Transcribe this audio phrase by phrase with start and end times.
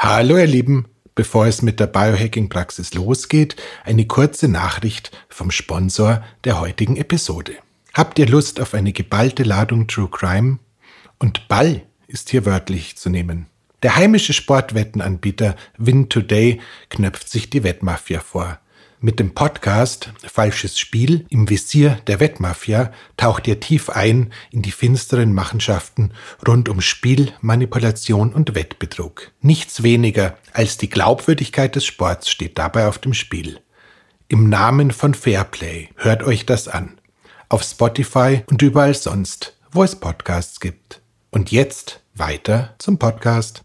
[0.00, 0.86] Hallo ihr Lieben,
[1.16, 7.56] bevor es mit der Biohacking-Praxis losgeht, eine kurze Nachricht vom Sponsor der heutigen Episode.
[7.94, 10.60] Habt ihr Lust auf eine geballte Ladung True Crime?
[11.18, 13.46] Und Ball ist hier wörtlich zu nehmen.
[13.82, 16.60] Der heimische Sportwettenanbieter Win Today
[16.90, 18.60] knöpft sich die Wettmafia vor.
[19.00, 24.72] Mit dem Podcast Falsches Spiel im Visier der Wettmafia taucht ihr tief ein in die
[24.72, 26.12] finsteren Machenschaften
[26.46, 29.30] rund um Spiel, Manipulation und Wettbetrug.
[29.40, 33.60] Nichts weniger als die Glaubwürdigkeit des Sports steht dabei auf dem Spiel.
[34.26, 37.00] Im Namen von Fairplay hört euch das an.
[37.48, 41.02] Auf Spotify und überall sonst, wo es Podcasts gibt.
[41.30, 43.62] Und jetzt weiter zum Podcast.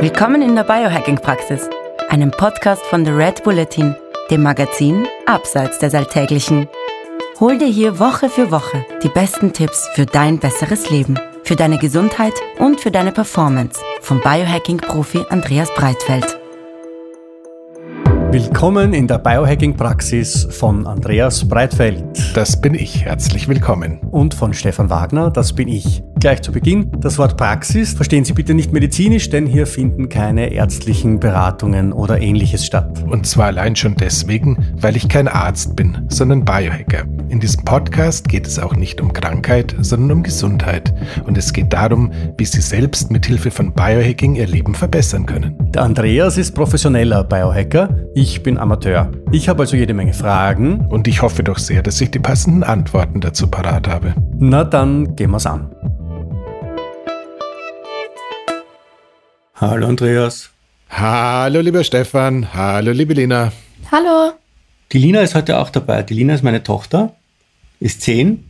[0.00, 1.68] Willkommen in der Biohacking-Praxis
[2.12, 3.96] einem Podcast von The Red Bulletin,
[4.30, 6.68] dem Magazin Abseits des Alltäglichen.
[7.40, 11.78] Hol dir hier Woche für Woche die besten Tipps für dein besseres Leben, für deine
[11.78, 16.41] Gesundheit und für deine Performance vom Biohacking-Profi Andreas Breitfeld.
[18.32, 22.02] Willkommen in der Biohacking-Praxis von Andreas Breitfeld.
[22.34, 23.04] Das bin ich.
[23.04, 23.98] Herzlich willkommen.
[24.10, 25.30] Und von Stefan Wagner.
[25.30, 26.02] Das bin ich.
[26.18, 30.52] Gleich zu Beginn, das Wort Praxis verstehen Sie bitte nicht medizinisch, denn hier finden keine
[30.52, 33.04] ärztlichen Beratungen oder ähnliches statt.
[33.10, 37.02] Und zwar allein schon deswegen, weil ich kein Arzt bin, sondern Biohacker.
[37.28, 40.94] In diesem Podcast geht es auch nicht um Krankheit, sondern um Gesundheit.
[41.26, 45.56] Und es geht darum, wie Sie selbst mit Hilfe von Biohacking Ihr Leben verbessern können.
[45.74, 49.10] Der Andreas ist professioneller Biohacker, ich bin Amateur.
[49.32, 50.86] Ich habe also jede Menge Fragen.
[50.86, 54.14] Und ich hoffe doch sehr, dass ich die passenden Antworten dazu parat habe.
[54.38, 55.74] Na dann gehen wir's an.
[59.56, 60.50] Hallo Andreas.
[60.88, 62.54] Hallo lieber Stefan.
[62.54, 63.50] Hallo liebe Lina.
[63.90, 64.32] Hallo.
[64.92, 66.02] Die Lina ist heute auch dabei.
[66.04, 67.14] Die Lina ist meine Tochter,
[67.80, 68.44] ist zehn.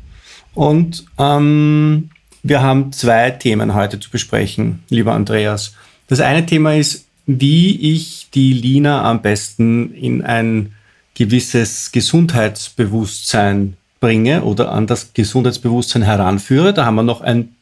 [0.55, 2.11] Und ähm,
[2.42, 5.75] wir haben zwei Themen heute zu besprechen, lieber Andreas.
[6.09, 10.74] Das eine Thema ist, wie ich die Lina am besten in ein
[11.14, 16.74] gewisses Gesundheitsbewusstsein bringe oder an das Gesundheitsbewusstsein heranführe.
[16.74, 17.55] Da haben wir noch ein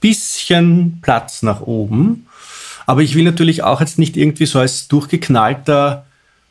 [0.00, 2.26] bisschen Platz nach oben.
[2.86, 6.06] Aber ich will natürlich auch jetzt nicht irgendwie so als durchgeknallter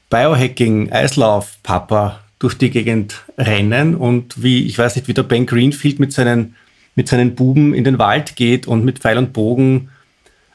[0.10, 6.14] Biohacking-Eislauf-Papa durch die Gegend rennen und wie, ich weiß nicht, wie der Ben Greenfield mit
[6.14, 6.56] seinen,
[6.96, 9.90] mit seinen Buben in den Wald geht und mit Pfeil und Bogen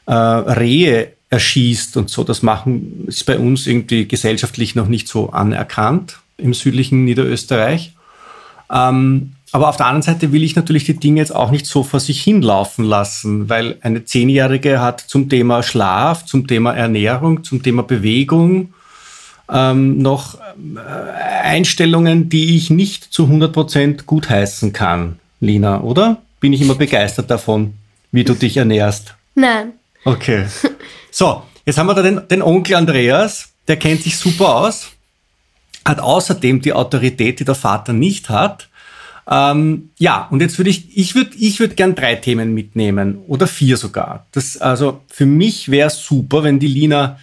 [0.07, 2.23] äh, Rehe erschießt und so.
[2.23, 7.91] Das machen ist bei uns irgendwie gesellschaftlich noch nicht so anerkannt im südlichen Niederösterreich.
[8.71, 11.83] Ähm, aber auf der anderen Seite will ich natürlich die Dinge jetzt auch nicht so
[11.83, 17.61] vor sich hinlaufen lassen, weil eine Zehnjährige hat zum Thema Schlaf, zum Thema Ernährung, zum
[17.61, 18.73] Thema Bewegung
[19.51, 20.79] ähm, noch äh,
[21.43, 26.21] Einstellungen, die ich nicht zu 100% gutheißen kann, Lina, oder?
[26.39, 27.73] Bin ich immer begeistert davon,
[28.11, 29.15] wie du dich ernährst?
[29.35, 29.73] Nein.
[30.05, 30.45] Okay.
[31.17, 34.87] So, jetzt haben wir da den, den Onkel Andreas, der kennt sich super aus,
[35.85, 38.67] hat außerdem die Autorität, die der Vater nicht hat
[39.29, 43.47] ähm, ja, und jetzt würde ich, ich würde ich würd gern drei Themen mitnehmen oder
[43.47, 44.27] vier sogar.
[44.31, 47.19] Das, also für mich wäre super, wenn die Lina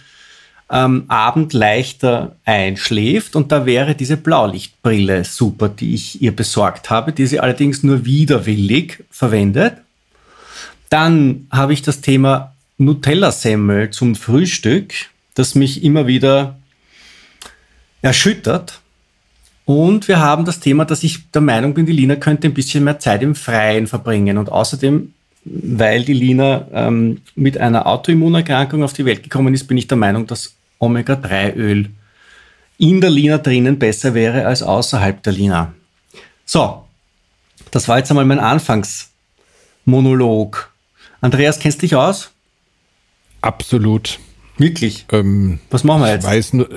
[0.69, 7.13] ähm, Abend leichter einschläft und da wäre diese Blaulichtbrille super, die ich ihr besorgt habe,
[7.13, 9.75] die sie allerdings nur widerwillig verwendet.
[10.89, 14.93] Dann habe ich das Thema Nutella-Semmel zum Frühstück,
[15.35, 16.57] das mich immer wieder
[18.01, 18.81] erschüttert
[19.65, 22.83] und wir haben das Thema, dass ich der Meinung bin, die Lina könnte ein bisschen
[22.83, 24.37] mehr Zeit im Freien verbringen.
[24.37, 25.13] Und außerdem,
[25.45, 29.97] weil die Lina ähm, mit einer Autoimmunerkrankung auf die Welt gekommen ist, bin ich der
[29.97, 31.89] Meinung, dass Omega-3-Öl
[32.77, 35.73] in der Lina drinnen besser wäre als außerhalb der Lina.
[36.45, 36.83] So,
[37.71, 40.73] das war jetzt einmal mein Anfangsmonolog.
[41.21, 42.32] Andreas, kennst du dich aus?
[43.43, 44.19] Absolut.
[44.57, 45.05] Wirklich?
[45.11, 46.23] Ähm, Was machen wir jetzt?
[46.23, 46.69] Ich weiß, nur,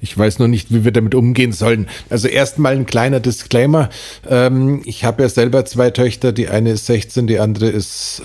[0.00, 1.88] ich weiß noch nicht, wie wir damit umgehen sollen.
[2.10, 3.88] Also erstmal ein kleiner Disclaimer.
[4.28, 6.32] Ähm, ich habe ja selber zwei Töchter.
[6.32, 8.22] Die eine ist 16, die andere ist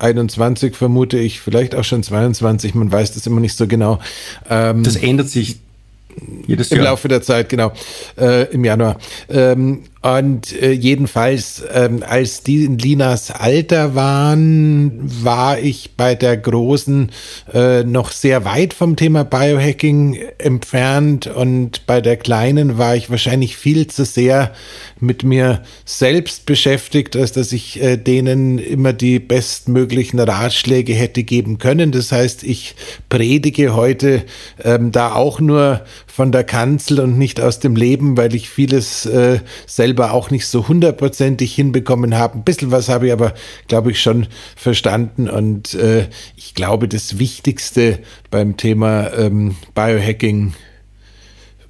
[0.00, 1.40] 21, vermute ich.
[1.40, 2.74] Vielleicht auch schon 22.
[2.74, 4.00] Man weiß das immer nicht so genau.
[4.50, 5.60] Ähm, das ändert sich
[6.46, 6.80] jedes Jahr.
[6.80, 7.72] Im Laufe der Zeit, genau.
[8.18, 8.98] Äh, Im Januar.
[9.28, 16.36] Ähm, und äh, jedenfalls, ähm, als die in Linas Alter waren, war ich bei der
[16.36, 17.10] Großen
[17.52, 23.56] äh, noch sehr weit vom Thema Biohacking entfernt und bei der Kleinen war ich wahrscheinlich
[23.56, 24.52] viel zu sehr
[25.00, 31.58] mit mir selbst beschäftigt, als dass ich äh, denen immer die bestmöglichen Ratschläge hätte geben
[31.58, 31.90] können.
[31.90, 32.76] Das heißt, ich
[33.08, 34.22] predige heute
[34.62, 35.80] ähm, da auch nur
[36.16, 40.46] von der Kanzel und nicht aus dem Leben, weil ich vieles äh, selber auch nicht
[40.46, 42.38] so hundertprozentig hinbekommen habe.
[42.38, 43.34] Ein bisschen was habe ich aber,
[43.68, 44.26] glaube ich, schon
[44.56, 45.28] verstanden.
[45.28, 47.98] Und äh, ich glaube, das Wichtigste
[48.30, 50.54] beim Thema ähm, Biohacking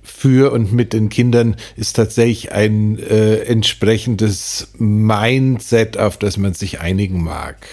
[0.05, 6.79] für und mit den Kindern ist tatsächlich ein äh, entsprechendes Mindset, auf das man sich
[6.81, 7.67] einigen mag.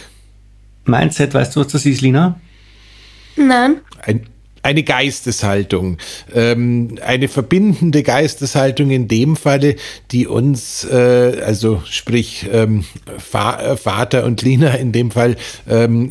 [0.86, 2.40] Mindset, weißt du, was das ist, Lina?
[3.36, 3.82] Nein.
[4.02, 4.26] Ein,
[4.64, 5.98] eine Geisteshaltung,
[6.34, 9.76] ähm, eine verbindende Geisteshaltung in dem Falle,
[10.12, 12.86] die uns, äh, also sprich ähm,
[13.18, 15.36] Fa Vater und Lina in dem Fall
[15.70, 16.10] ähm,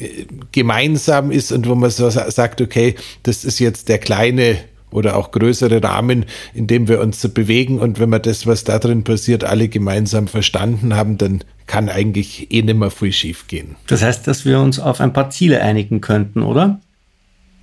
[0.53, 4.59] gemeinsam ist und wo man so sagt, okay, das ist jetzt der kleine
[4.91, 7.79] oder auch größere Rahmen, in dem wir uns so bewegen.
[7.79, 12.53] Und wenn wir das, was da drin passiert, alle gemeinsam verstanden haben, dann kann eigentlich
[12.53, 13.77] eh nicht mehr viel schief gehen.
[13.87, 16.81] Das heißt, dass wir uns auf ein paar Ziele einigen könnten, oder?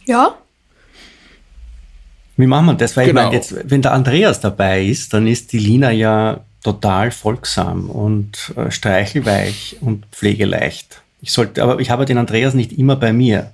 [0.05, 0.35] Ja.
[2.39, 2.95] Wie machen wir das?
[2.95, 3.19] Weil genau.
[3.19, 7.89] ich meine, jetzt, wenn der Andreas dabei ist, dann ist die Lina ja total folgsam
[7.89, 11.01] und äh, streichelweich und pflegeleicht.
[11.21, 13.51] Ich sollte, aber ich habe den Andreas nicht immer bei mir.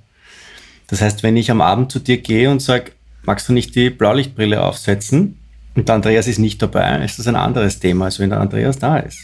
[0.86, 2.92] Das heißt, wenn ich am Abend zu dir gehe und sage,
[3.24, 5.36] magst du nicht die Blaulichtbrille aufsetzen?
[5.74, 8.78] Und der Andreas ist nicht dabei, ist das ein anderes Thema, als wenn der Andreas
[8.78, 9.18] da ist.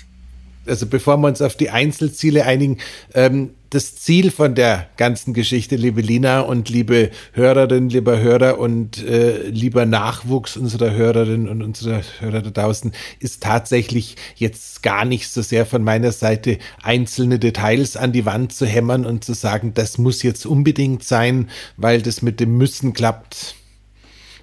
[0.67, 2.79] Also bevor wir uns auf die Einzelziele einigen,
[3.15, 9.03] ähm, das Ziel von der ganzen Geschichte, liebe Lina und liebe Hörerinnen, lieber Hörer und
[9.03, 15.31] äh, lieber Nachwuchs unserer Hörerinnen und unserer Hörer da draußen, ist tatsächlich jetzt gar nicht
[15.31, 19.73] so sehr von meiner Seite einzelne Details an die Wand zu hämmern und zu sagen,
[19.73, 21.49] das muss jetzt unbedingt sein,
[21.79, 23.55] weil das mit dem Müssen klappt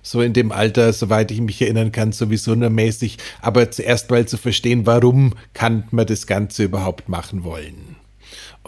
[0.01, 4.25] so in dem Alter, soweit ich mich erinnern kann, sowieso nur mäßig, aber zuerst mal
[4.25, 7.98] zu verstehen, warum kann man das Ganze überhaupt machen wollen.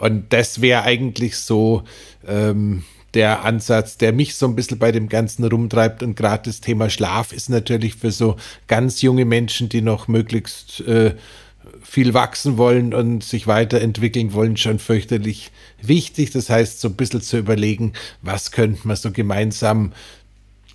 [0.02, 1.84] Und das wäre eigentlich so
[2.26, 2.82] ähm,
[3.14, 6.02] der Ansatz, der mich so ein bisschen bei dem Ganzen rumtreibt.
[6.02, 8.34] Und gerade das Thema Schlaf ist natürlich für so
[8.66, 11.14] ganz junge Menschen, die noch möglichst äh,
[11.84, 16.32] viel wachsen wollen und sich weiterentwickeln wollen, schon fürchterlich wichtig.
[16.32, 19.92] Das heißt, so ein bisschen zu überlegen, was könnte man so gemeinsam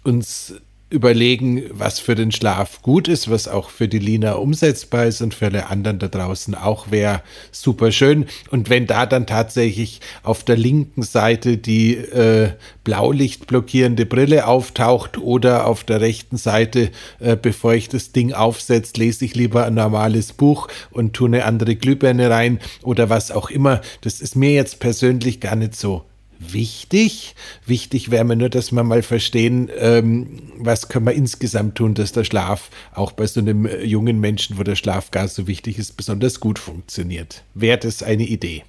[0.05, 0.53] uns
[0.89, 5.33] überlegen, was für den Schlaf gut ist, was auch für die Lina umsetzbar ist und
[5.33, 8.25] für alle anderen da draußen auch wäre super schön.
[8.51, 12.51] Und wenn da dann tatsächlich auf der linken Seite die äh,
[12.85, 19.25] blaulichtblockierende Brille auftaucht oder auf der rechten Seite, äh, bevor ich das Ding aufsetze, lese
[19.25, 23.81] ich lieber ein normales Buch und tue eine andere Glühbirne rein oder was auch immer.
[24.01, 26.05] Das ist mir jetzt persönlich gar nicht so
[26.39, 27.35] wichtig.
[27.65, 32.11] Wichtig wäre mir nur, dass wir mal verstehen, ähm, was können wir insgesamt tun, dass
[32.11, 35.77] der Schlaf auch bei so einem äh, jungen Menschen, wo der Schlaf gar so wichtig
[35.77, 37.43] ist, besonders gut funktioniert.
[37.53, 38.63] Wäre das eine Idee?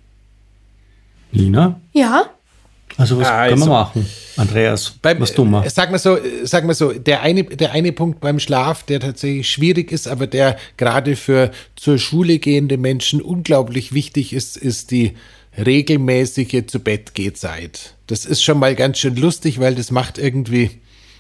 [1.33, 1.81] Lina?
[1.93, 2.31] Ja.
[2.97, 4.07] Also was also, können wir machen?
[4.37, 5.65] Andreas, beim, was tun wir?
[5.65, 8.83] Äh, sag mal so, äh, sag mal so, der eine, der eine Punkt beim Schlaf,
[8.83, 14.57] der tatsächlich schwierig ist, aber der gerade für zur Schule gehende Menschen unglaublich wichtig ist,
[14.57, 15.15] ist die
[15.59, 17.95] regelmäßige zu Bett geht Zeit.
[18.07, 20.71] Das ist schon mal ganz schön lustig, weil das macht irgendwie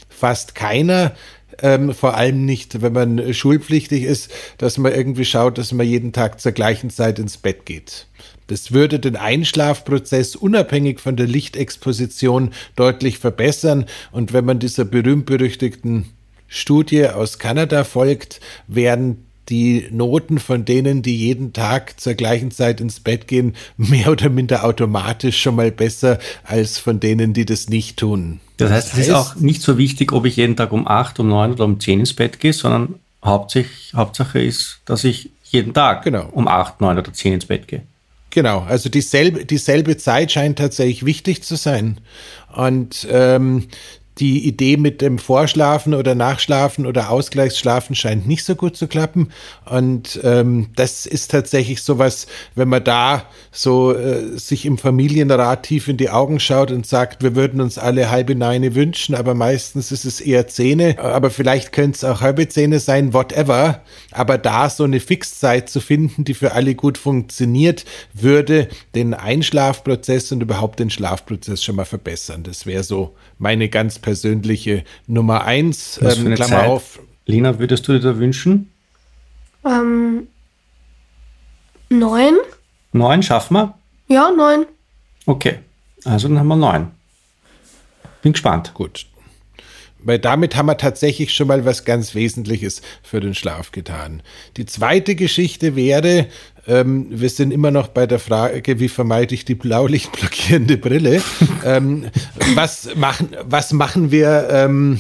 [0.09, 1.15] fast keiner.
[1.61, 6.13] Ähm, vor allem nicht, wenn man schulpflichtig ist, dass man irgendwie schaut, dass man jeden
[6.13, 8.07] Tag zur gleichen Zeit ins Bett geht.
[8.47, 13.87] Das würde den Einschlafprozess unabhängig von der Lichtexposition deutlich verbessern.
[14.13, 16.07] Und wenn man dieser berühmt-berüchtigten
[16.47, 22.81] Studie aus Kanada folgt, werden die Noten von denen, die jeden Tag zur gleichen Zeit
[22.81, 27.69] ins Bett gehen, mehr oder minder automatisch schon mal besser als von denen, die das
[27.69, 28.41] nicht tun.
[28.59, 31.29] Das heißt, es ist auch nicht so wichtig, ob ich jeden Tag um acht, um
[31.29, 36.03] neun oder um zehn ins Bett gehe, sondern Hauptsache, Hauptsache ist, dass ich jeden Tag
[36.03, 36.29] genau.
[36.33, 37.83] um acht, neun oder zehn ins Bett gehe.
[38.31, 41.99] Genau, also dieselbe, dieselbe Zeit scheint tatsächlich wichtig zu sein.
[42.55, 43.69] Und ähm,
[44.19, 49.31] die Idee mit dem Vorschlafen oder Nachschlafen oder Ausgleichsschlafen scheint nicht so gut zu klappen.
[49.65, 55.89] Und ähm, das ist tatsächlich sowas, wenn man da so äh, sich im Familienrat tief
[55.89, 59.93] in die Augen schaut und sagt, wir würden uns alle halbe Neine wünschen, aber meistens
[59.93, 63.83] ist es eher Zähne, aber vielleicht könnte es auch halbe Zähne sein, whatever.
[64.11, 70.33] Aber da so eine Fixzeit zu finden, die für alle gut funktioniert, würde den Einschlafprozess
[70.33, 72.43] und überhaupt den Schlafprozess schon mal verbessern.
[72.43, 74.08] Das wäre so meine ganz persönliche
[75.07, 75.99] Nummer eins.
[76.03, 76.69] Was ähm, Klammer Zeit?
[76.69, 77.01] auf.
[77.27, 78.73] Lina, würdest du dir da wünschen?
[79.65, 80.29] Ähm,
[81.91, 82.37] neun.
[82.93, 83.75] Neun schaffen wir?
[84.09, 84.67] Ja, neun.
[85.27, 85.59] Okay,
[86.05, 86.91] also dann haben wir neun.
[88.23, 88.73] Bin gespannt.
[88.75, 89.07] Gut.
[90.09, 94.23] Weil damit haben wir tatsächlich schon mal was ganz Wesentliches für den Schlaf getan.
[94.57, 96.29] Die zweite Geschichte wäre,
[96.67, 101.21] ähm, wir sind immer noch bei der Frage, wie vermeide ich die blaulichtblockierende Brille.
[101.67, 102.07] ähm,
[102.55, 104.49] was, machen, was machen wir?
[104.51, 104.99] Ähm,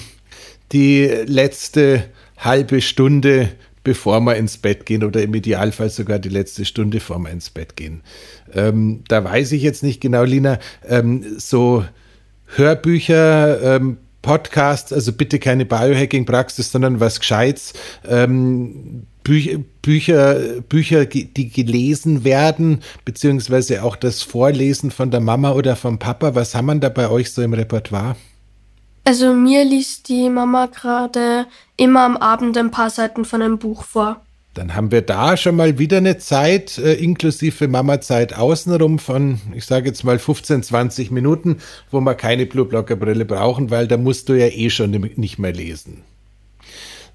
[0.72, 2.04] die letzte
[2.36, 3.48] halbe Stunde
[3.84, 7.48] bevor wir ins Bett gehen oder im Idealfall sogar die letzte Stunde vor wir ins
[7.48, 8.02] Bett gehen.
[8.52, 11.86] Ähm, da weiß ich jetzt nicht genau, Lina, ähm, so
[12.44, 17.72] Hörbücher, ähm, Podcasts, also bitte keine Biohacking-Praxis, sondern was Gescheites.
[18.06, 20.34] Ähm, Bücher, Bücher,
[20.68, 26.34] Bücher, die gelesen werden, beziehungsweise auch das Vorlesen von der Mama oder vom Papa.
[26.34, 28.16] Was haben wir da bei euch so im Repertoire?
[29.04, 31.46] Also mir liest die Mama gerade
[31.76, 34.22] immer am Abend ein paar Seiten von einem Buch vor.
[34.58, 39.64] Dann haben wir da schon mal wieder eine Zeit, äh, inklusive Mama-Zeit außenrum von, ich
[39.64, 41.58] sage jetzt mal 15, 20 Minuten,
[41.92, 46.02] wo wir keine Blueblocker-Brille brauchen, weil da musst du ja eh schon nicht mehr lesen.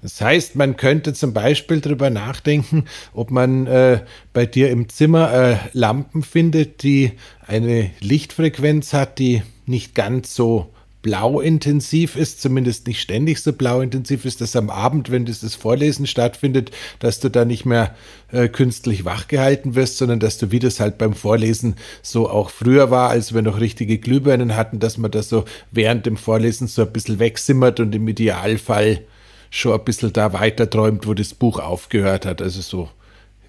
[0.00, 4.00] Das heißt, man könnte zum Beispiel darüber nachdenken, ob man äh,
[4.32, 7.12] bei dir im Zimmer äh, Lampen findet, die
[7.46, 10.73] eine Lichtfrequenz hat, die nicht ganz so
[11.04, 16.70] blauintensiv ist, zumindest nicht ständig so blauintensiv ist, dass am Abend, wenn dieses Vorlesen stattfindet,
[16.98, 17.94] dass du da nicht mehr
[18.32, 22.90] äh, künstlich wachgehalten wirst, sondern dass du, wie das halt beim Vorlesen so auch früher
[22.90, 26.80] war, als wir noch richtige Glühbirnen hatten, dass man das so während dem Vorlesen so
[26.80, 29.02] ein bisschen wegsimmert und im Idealfall
[29.50, 32.40] schon ein bisschen da weiterträumt, wo das Buch aufgehört hat.
[32.40, 32.88] Also so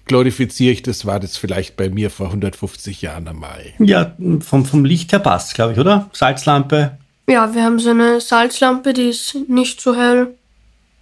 [0.04, 3.64] glorifiziere ich das, war das vielleicht bei mir vor 150 Jahren einmal.
[3.78, 6.10] Ja, vom, vom Licht her passt, glaube ich, oder?
[6.12, 10.34] Salzlampe, ja, wir haben so eine Salzlampe, die ist nicht so hell.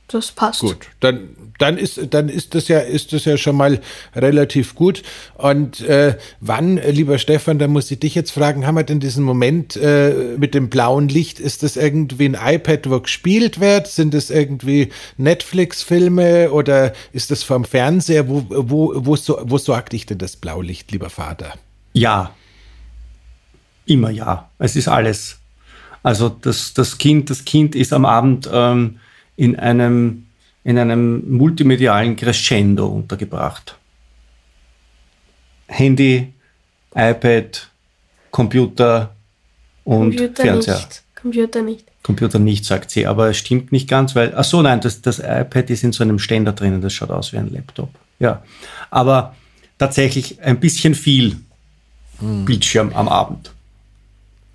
[0.09, 0.61] Das passt.
[0.61, 3.81] Gut, dann, dann, ist, dann ist, das ja, ist das ja schon mal
[4.15, 5.03] relativ gut.
[5.37, 9.25] Und äh, wann, lieber Stefan, da muss ich dich jetzt fragen, haben wir denn diesen
[9.25, 11.41] Moment äh, mit dem blauen Licht?
[11.41, 13.87] Ist das irgendwie ein iPad, wo gespielt wird?
[13.87, 18.29] Sind das irgendwie Netflix-Filme oder ist das vom Fernseher?
[18.29, 21.55] Wo, wo, wo, so, wo sorgt dich denn das Blaulicht, lieber Vater?
[21.95, 22.35] Ja.
[23.87, 24.51] Immer ja.
[24.59, 25.39] Es ist alles.
[26.05, 29.01] Also das, das, kind, das Kind ist am Abend ähm,
[29.37, 30.27] in, einem,
[30.63, 33.77] in einem multimedialen Crescendo untergebracht.
[35.67, 36.33] Handy,
[36.95, 37.71] iPad,
[38.31, 39.17] Computer
[39.85, 40.75] und Computer Fernseher.
[40.75, 41.03] Nicht.
[41.15, 41.87] Computer nicht.
[42.03, 45.21] Computer nicht, sagt sie, aber es stimmt nicht ganz, weil, ach so, nein, das, das
[45.21, 47.89] iPad ist in so einem Ständer drinnen, das schaut aus wie ein Laptop.
[48.19, 48.43] Ja,
[48.91, 49.35] aber
[49.79, 51.39] tatsächlich ein bisschen viel
[52.19, 52.45] hm.
[52.45, 53.54] Bildschirm am Abend.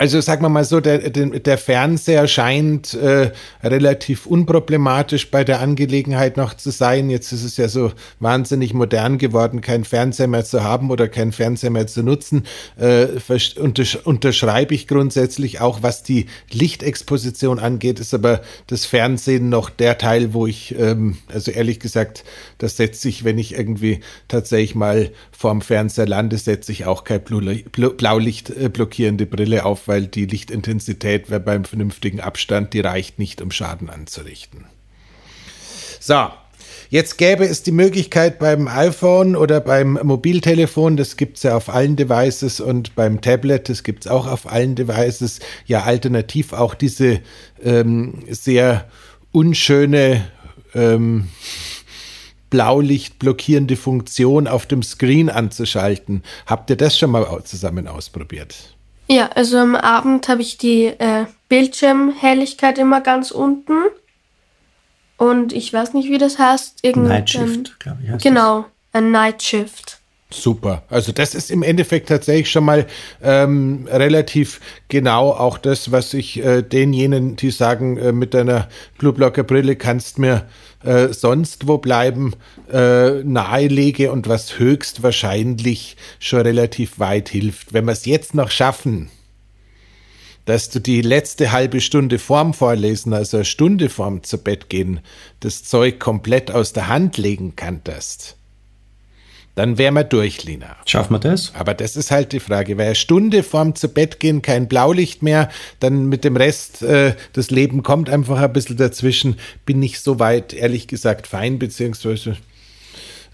[0.02, 6.38] Also sagen wir mal so, der, der Fernseher scheint äh, relativ unproblematisch bei der Angelegenheit
[6.38, 7.10] noch zu sein.
[7.10, 7.92] Jetzt ist es ja so
[8.22, 12.44] wahnsinnig modern geworden, keinen Fernseher mehr zu haben oder keinen Fernseher mehr zu nutzen.
[12.78, 13.08] Äh,
[13.58, 19.98] untersch unterschreibe ich grundsätzlich auch, was die Lichtexposition angeht, ist aber das Fernsehen noch der
[19.98, 22.24] Teil, wo ich, ähm, also ehrlich gesagt,
[22.58, 27.20] das setze ich, wenn ich irgendwie tatsächlich mal vorm Fernseher lande, setze ich auch keine
[27.20, 33.90] Blaulicht blockierende Brille auf weil die Lichtintensität beim vernünftigen Abstand, die reicht nicht, um Schaden
[33.90, 34.66] anzurichten.
[36.00, 36.30] So,
[36.92, 41.70] Jetzt gäbe es die Möglichkeit beim iPhone oder beim Mobiltelefon, das gibt es ja auf
[41.70, 46.74] allen Devices und beim Tablet, das gibt es auch auf allen Devices, ja alternativ auch
[46.74, 47.22] diese
[47.64, 48.90] ähm, sehr
[49.32, 50.28] unschöne
[50.74, 51.28] ähm,
[52.50, 56.24] Blaulicht blockierende Funktion auf dem Screen anzuschalten.
[56.48, 58.79] Habt ihr das schon mal zusammen ausprobiert?
[59.10, 63.74] Ja, also am Abend habe ich die äh, Bildschirmhelligkeit immer ganz unten.
[65.18, 66.80] Und ich weiß nicht, wie das heißt.
[66.84, 68.24] Irgendein, Night Shift, glaube ich.
[68.24, 69.99] Genau, ein Night Shift.
[70.32, 70.84] Super.
[70.90, 72.86] Also das ist im Endeffekt tatsächlich schon mal
[73.24, 78.70] ähm, relativ genau auch das, was ich äh, denjenigen, die sagen, äh, mit deiner
[79.00, 80.48] Blueblocker Brille kannst mir
[80.84, 82.36] äh, sonst wo bleiben,
[82.72, 87.74] äh, nahelege und was höchstwahrscheinlich schon relativ weit hilft.
[87.74, 89.10] Wenn wir es jetzt noch schaffen,
[90.46, 95.00] dass du die letzte halbe Stunde vorm Vorlesen, also eine Stunde vorm zu Bett gehen,
[95.40, 98.39] das Zeug komplett aus der Hand legen kannst,
[99.60, 100.78] dann wären wir durch, Lina.
[100.86, 101.54] Schaffen wir das?
[101.54, 102.78] Aber das ist halt die Frage.
[102.78, 105.50] Weil eine Stunde vorm zu Bett gehen kein Blaulicht mehr,
[105.82, 109.36] dann mit dem Rest, äh, das Leben kommt einfach ein bisschen dazwischen,
[109.66, 112.38] bin ich soweit, ehrlich gesagt, fein, beziehungsweise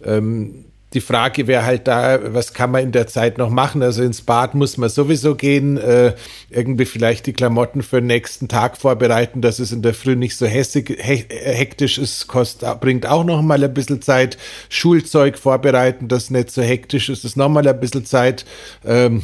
[0.04, 3.84] ähm, die Frage wäre halt da, was kann man in der Zeit noch machen?
[3.84, 6.16] Also ins Bad muss man sowieso gehen, äh,
[6.50, 10.38] irgendwie vielleicht die Klamotten für den nächsten Tag vorbereiten, dass es in der Früh nicht
[10.38, 14.38] so hässig, he hektisch ist, kostet, bringt auch noch mal ein bisschen Zeit.
[14.70, 18.46] Schulzeug vorbereiten, das nicht so hektisch ist, ist noch mal ein bisschen Zeit.
[18.86, 19.22] Ähm,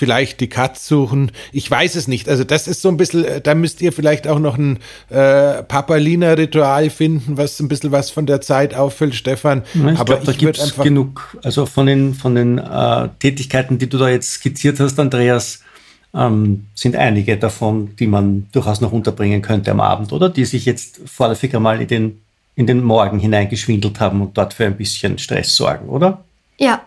[0.00, 1.30] vielleicht die Katz suchen.
[1.52, 2.26] Ich weiß es nicht.
[2.26, 4.78] Also das ist so ein bisschen, äh, da müsst ihr vielleicht auch noch ein
[5.10, 9.62] äh, Papalina-Ritual finden, was ein bisschen was von der Zeit auffüllt, Stefan.
[9.74, 11.36] Ja, ich Aber glaub, ich da gibt es genug.
[11.42, 15.60] Also von den, von den äh, Tätigkeiten, die du da jetzt skizziert hast, Andreas,
[16.14, 20.30] ähm, sind einige davon, die man durchaus noch unterbringen könnte am Abend, oder?
[20.30, 22.22] Die sich jetzt vorläufig einmal in den,
[22.56, 26.24] in den Morgen hineingeschwindelt haben und dort für ein bisschen Stress sorgen, oder?
[26.58, 26.80] Ja.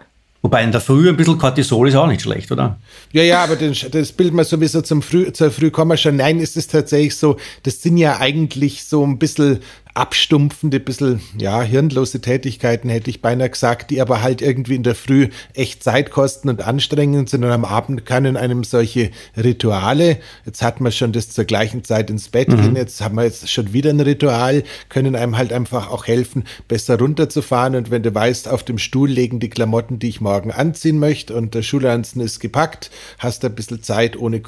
[0.44, 2.78] Wobei in der Früh ein bisschen Cortisol ist auch nicht schlecht, oder?
[3.14, 6.18] Ja, ja, aber das, das Bild mal sowieso zum Früh, zur Früh kommen wir schon.
[6.18, 9.60] Nein, ist es tatsächlich so, das sind ja eigentlich so ein bisschen
[9.96, 14.96] abstumpfende, bisschen, ja, hirnlose Tätigkeiten, hätte ich beinahe gesagt, die aber halt irgendwie in der
[14.96, 20.64] Früh echt Zeit kosten und anstrengend sind und am Abend können einem solche Rituale, jetzt
[20.64, 22.62] hat man schon das zur gleichen Zeit ins Bett mhm.
[22.62, 26.46] gehen, jetzt haben wir jetzt schon wieder ein Ritual, können einem halt einfach auch helfen,
[26.68, 30.52] besser runterzufahren und wenn du weißt, auf dem Stuhl legen die Klamotten, die ich morgen
[30.52, 34.42] anziehen möchte und der Schulanzen ist gepackt, hast du ein bisschen Zeit ohne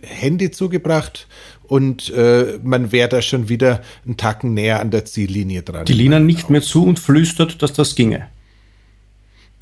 [0.00, 1.28] Handy zugebracht
[1.72, 5.86] und äh, man wäre da schon wieder einen Tacken näher an der Ziellinie dran.
[5.86, 8.26] Die Lina nicht mehr zu und flüstert, dass das ginge.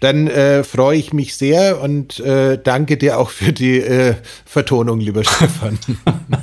[0.00, 4.98] Dann äh, freue ich mich sehr und äh, danke dir auch für die äh, Vertonung,
[4.98, 5.78] lieber Stefan.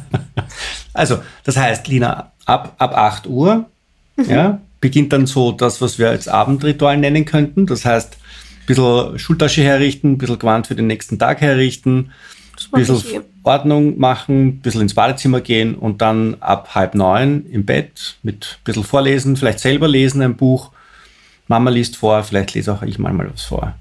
[0.94, 3.66] also, das heißt, Lina, ab, ab 8 Uhr
[4.16, 4.30] mhm.
[4.30, 7.66] ja, beginnt dann so das, was wir als Abendritual nennen könnten.
[7.66, 12.12] Das heißt, ein bisschen Schultasche herrichten, ein bisschen Gewand für den nächsten Tag herrichten,
[12.72, 17.66] ein bisschen Ordnung machen, ein bisschen ins Badezimmer gehen und dann ab halb neun im
[17.66, 20.72] Bett mit ein bisschen vorlesen, vielleicht selber lesen ein Buch.
[21.48, 23.74] Mama liest vor, vielleicht lese auch ich mal was vor.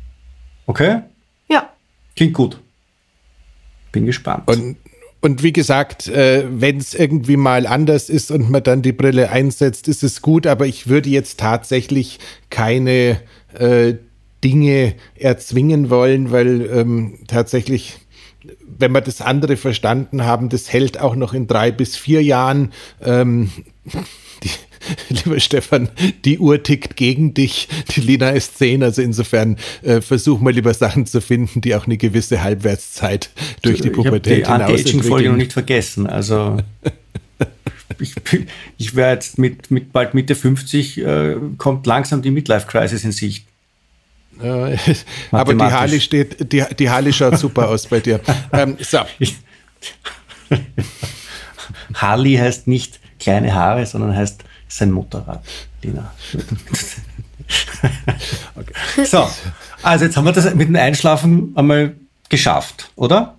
[0.66, 1.00] Okay?
[1.49, 1.70] Ja.
[2.14, 2.61] Klingt gut.
[3.92, 4.49] Bin gespannt.
[4.49, 4.76] Und,
[5.20, 9.30] und wie gesagt, äh, wenn es irgendwie mal anders ist und man dann die Brille
[9.30, 12.18] einsetzt, ist es gut, aber ich würde jetzt tatsächlich
[12.50, 13.20] keine
[13.54, 13.94] äh,
[14.44, 18.05] Dinge erzwingen wollen, weil ähm, tatsächlich
[18.79, 22.73] wenn wir das andere verstanden haben, das hält auch noch in drei bis vier Jahren.
[23.03, 23.50] Ähm,
[24.43, 24.50] die,
[25.09, 25.88] lieber Stefan,
[26.25, 30.75] die Uhr tickt gegen dich, die Lina ist zehn, also insofern äh, versuch mal lieber
[30.75, 33.31] Sachen zu finden, die auch eine gewisse Halbwertszeit
[33.62, 36.59] durch die Pubertät ich hinaus die Folge noch nicht vergessen, also
[37.99, 38.15] ich,
[38.79, 43.47] ich wäre jetzt mit, mit bald Mitte 50, äh, kommt langsam die Midlife-Crisis in Sicht.
[44.43, 44.76] Äh,
[45.31, 48.21] aber die Harley steht, die, die Harley schaut super aus bei dir.
[48.52, 49.00] Ähm, so.
[51.95, 55.43] Harley heißt nicht kleine Haare, sondern heißt sein Motorrad,
[55.82, 56.13] Lina.
[58.56, 59.04] okay.
[59.04, 59.28] So,
[59.82, 61.95] also jetzt haben wir das mit dem Einschlafen einmal
[62.28, 63.37] geschafft, oder?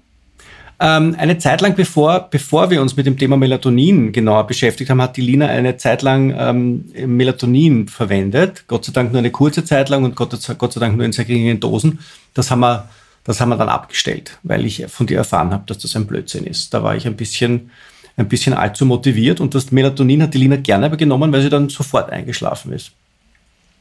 [0.79, 5.01] Ähm, eine Zeit lang, bevor, bevor wir uns mit dem Thema Melatonin genauer beschäftigt haben,
[5.01, 6.85] hat die Lina eine Zeit lang ähm,
[7.17, 8.65] Melatonin verwendet.
[8.67, 11.13] Gott sei Dank nur eine kurze Zeit lang und Gott, Gott sei Dank nur in
[11.13, 11.99] sehr geringen Dosen.
[12.35, 12.87] Das haben wir,
[13.23, 16.45] das haben wir dann abgestellt, weil ich von dir erfahren habe, dass das ein Blödsinn
[16.45, 16.71] ist.
[16.75, 17.71] Da war ich ein bisschen,
[18.15, 21.69] ein bisschen allzu motiviert und das Melatonin hat die Lina gerne genommen, weil sie dann
[21.69, 22.91] sofort eingeschlafen ist.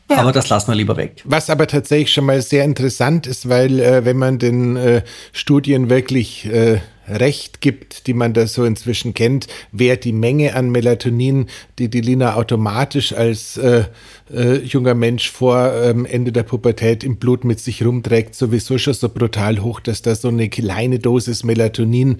[0.09, 0.19] Ja.
[0.19, 1.23] Aber das lassen wir lieber weg.
[1.25, 5.91] Was aber tatsächlich schon mal sehr interessant ist, weil äh, wenn man den äh, Studien
[5.91, 11.47] wirklich äh, Recht gibt, die man da so inzwischen kennt, wäre die Menge an Melatonin,
[11.79, 13.85] die die Lina automatisch als äh,
[14.33, 18.95] äh, junger Mensch vor ähm, Ende der Pubertät im Blut mit sich rumträgt, sowieso schon
[18.95, 22.19] so brutal hoch, dass da so eine kleine Dosis Melatonin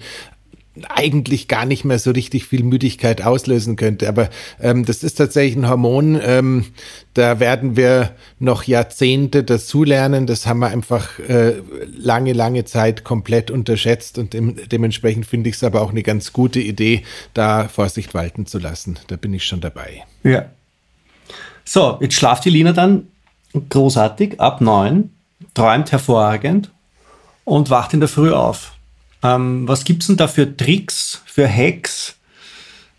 [0.89, 4.07] eigentlich gar nicht mehr so richtig viel Müdigkeit auslösen könnte.
[4.07, 4.29] Aber
[4.61, 6.65] ähm, das ist tatsächlich ein Hormon, ähm,
[7.13, 10.27] da werden wir noch Jahrzehnte dazulernen.
[10.27, 11.55] Das haben wir einfach äh,
[11.97, 16.31] lange, lange Zeit komplett unterschätzt und dem, dementsprechend finde ich es aber auch eine ganz
[16.31, 18.99] gute Idee, da Vorsicht walten zu lassen.
[19.07, 20.03] Da bin ich schon dabei.
[20.23, 20.45] Ja.
[21.65, 23.07] So, jetzt schlaft die Lina dann
[23.69, 25.11] großartig ab neun,
[25.53, 26.71] träumt hervorragend
[27.45, 28.76] und wacht in der Früh auf.
[29.23, 32.15] Ähm, was gibt es denn da für Tricks, für Hacks,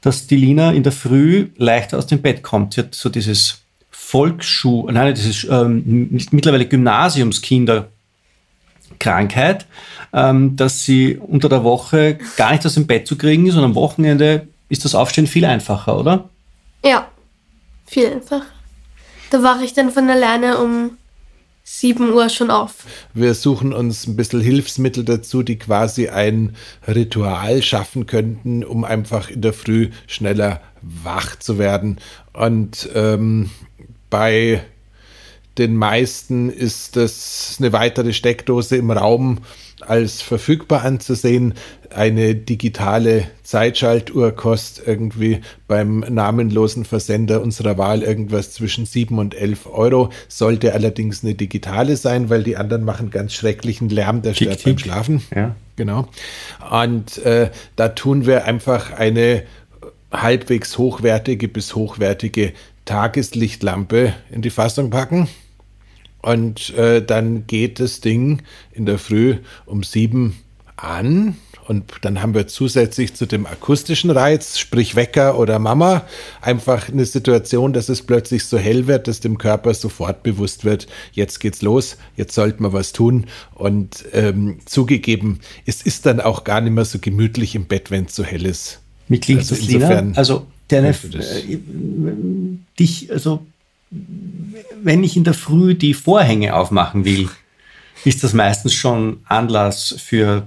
[0.01, 2.75] dass die Lina in der Früh leichter aus dem Bett kommt?
[2.75, 9.67] Sie hat so dieses Volksschul, nein, dieses ähm, mittlerweile Gymnasiumskinderkrankheit,
[10.13, 13.65] ähm, dass sie unter der Woche gar nicht aus dem Bett zu kriegen ist und
[13.65, 16.29] am Wochenende ist das Aufstehen viel einfacher, oder?
[16.85, 17.09] Ja,
[17.87, 18.47] viel einfacher.
[19.31, 20.93] Da wache ich dann von alleine um
[21.71, 22.87] 7 Uhr schon auf.
[23.13, 29.31] Wir suchen uns ein bisschen Hilfsmittel dazu, die quasi ein Ritual schaffen könnten, um einfach
[29.31, 31.99] in der Früh schneller wach zu werden.
[32.33, 33.51] Und ähm,
[34.09, 34.63] bei
[35.59, 39.41] den meisten ist das eine weitere Steckdose im Raum
[39.81, 41.55] als verfügbar anzusehen.
[41.91, 49.67] Eine digitale Zeitschaltuhr kostet irgendwie beim namenlosen Versender unserer Wahl irgendwas zwischen 7 und 11
[49.67, 50.11] Euro.
[50.29, 54.79] Sollte allerdings eine digitale sein, weil die anderen machen ganz schrecklichen Lärm, der stört beim
[54.79, 55.23] Schlafen.
[55.35, 55.55] Ja.
[55.77, 56.09] Genau.
[56.71, 59.45] Und äh, da tun wir einfach eine
[60.13, 62.53] halbwegs hochwertige bis hochwertige
[62.85, 65.29] Tageslichtlampe in die Fassung packen.
[66.21, 70.37] Und äh, dann geht das Ding in der Früh um sieben
[70.77, 71.37] an
[71.69, 76.07] und dann haben wir zusätzlich zu dem akustischen Reiz, sprich Wecker oder Mama,
[76.41, 80.87] einfach eine Situation, dass es plötzlich so hell wird, dass dem Körper sofort bewusst wird,
[81.13, 83.27] jetzt geht's los, jetzt sollten wir was tun.
[83.55, 88.07] Und ähm, zugegeben, es ist dann auch gar nicht mehr so gemütlich im Bett, wenn
[88.07, 88.81] es so hell ist.
[89.09, 90.13] Wie klingt also das, Lina?
[90.15, 91.59] Also, deine, äh,
[92.79, 93.45] dich, also,
[93.91, 97.29] wenn ich in der Früh die Vorhänge aufmachen will,
[98.05, 100.47] ist das meistens schon Anlass für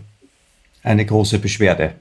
[0.84, 1.96] eine große Beschwerde.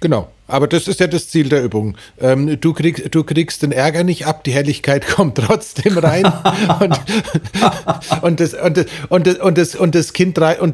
[0.00, 0.30] Genau.
[0.46, 1.96] Aber das ist ja das Ziel der Übung.
[2.20, 6.30] Ähm, du, krieg, du kriegst den Ärger nicht ab, die Helligkeit kommt trotzdem rein.
[6.80, 7.00] und,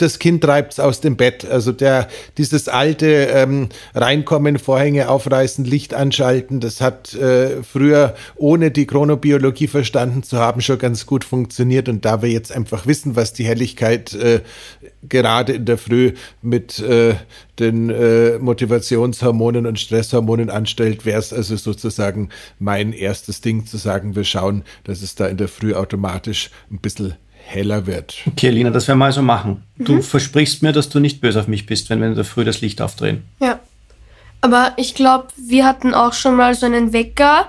[0.02, 1.48] das kind treibt es aus dem Bett.
[1.48, 8.72] Also der, dieses alte ähm, Reinkommen, Vorhänge aufreißen, Licht anschalten, das hat äh, früher, ohne
[8.72, 11.88] die Chronobiologie verstanden zu haben, schon ganz gut funktioniert.
[11.88, 14.40] Und da wir jetzt einfach wissen, was die Helligkeit äh,
[15.08, 17.14] gerade in der Früh mit äh,
[17.58, 23.76] den äh, Motivationshormonen Hormonen und Stresshormonen anstellt, wäre es also sozusagen mein erstes Ding zu
[23.76, 28.16] sagen, wir schauen, dass es da in der Früh automatisch ein bisschen heller wird.
[28.26, 29.64] Okay, Lina, das werden wir also machen.
[29.76, 29.84] Mhm.
[29.84, 32.44] Du versprichst mir, dass du nicht böse auf mich bist, wenn wir in der Früh
[32.44, 33.24] das Licht aufdrehen.
[33.40, 33.60] Ja.
[34.42, 37.46] Aber ich glaube, wir hatten auch schon mal so einen Wecker,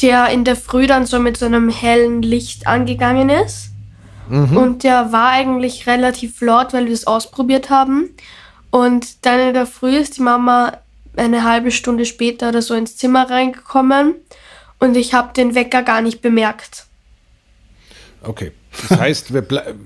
[0.00, 3.70] der in der Früh dann so mit so einem hellen Licht angegangen ist.
[4.28, 4.56] Mhm.
[4.56, 8.10] Und der war eigentlich relativ laut, weil wir es ausprobiert haben.
[8.70, 10.78] Und dann in der Früh ist die Mama
[11.16, 14.14] eine halbe Stunde später oder so ins Zimmer reingekommen
[14.78, 16.86] und ich habe den Wecker gar nicht bemerkt.
[18.22, 18.52] Okay.
[18.88, 19.42] Das heißt, wir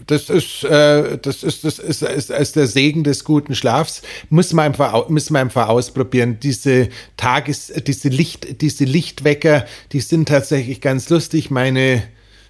[0.06, 4.02] das ist, äh, das ist, das ist, ist, ist der Segen des guten Schlafs.
[4.30, 6.38] Muss man einfach, müssen wir einfach ausprobieren.
[6.40, 11.50] Diese Tages, diese Licht, diese Lichtwecker, die sind tatsächlich ganz lustig.
[11.50, 12.04] Meine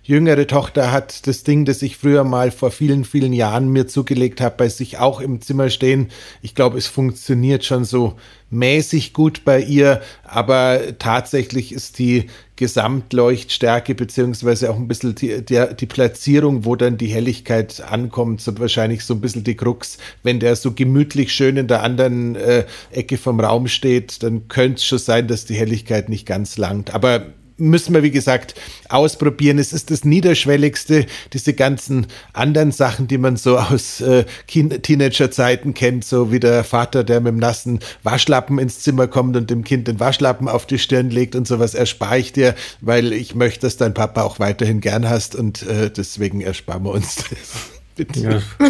[0.06, 4.40] jüngere Tochter hat das Ding, das ich früher mal vor vielen, vielen Jahren mir zugelegt
[4.40, 6.08] habe, bei sich auch im Zimmer stehen.
[6.42, 8.14] Ich glaube, es funktioniert schon so
[8.50, 15.64] mäßig gut bei ihr, aber tatsächlich ist die Gesamtleuchtstärke beziehungsweise auch ein bisschen die, die,
[15.78, 19.98] die Platzierung, wo dann die Helligkeit ankommt, so wahrscheinlich so ein bisschen die Krux.
[20.22, 24.76] Wenn der so gemütlich schön in der anderen äh, Ecke vom Raum steht, dann könnte
[24.76, 26.94] es schon sein, dass die Helligkeit nicht ganz langt.
[26.94, 27.26] Aber
[27.58, 28.54] müssen wir, wie gesagt,
[28.88, 29.58] ausprobieren.
[29.58, 36.04] Es ist das Niederschwelligste, diese ganzen anderen Sachen, die man so aus äh, Teenagerzeiten kennt,
[36.04, 39.88] so wie der Vater, der mit dem nassen Waschlappen ins Zimmer kommt und dem Kind
[39.88, 43.76] den Waschlappen auf die Stirn legt und sowas erspare ich dir, weil ich möchte, dass
[43.76, 47.26] dein Papa auch weiterhin gern hast und äh, deswegen ersparen wir uns das.
[47.96, 48.20] Bitte.
[48.20, 48.68] Ja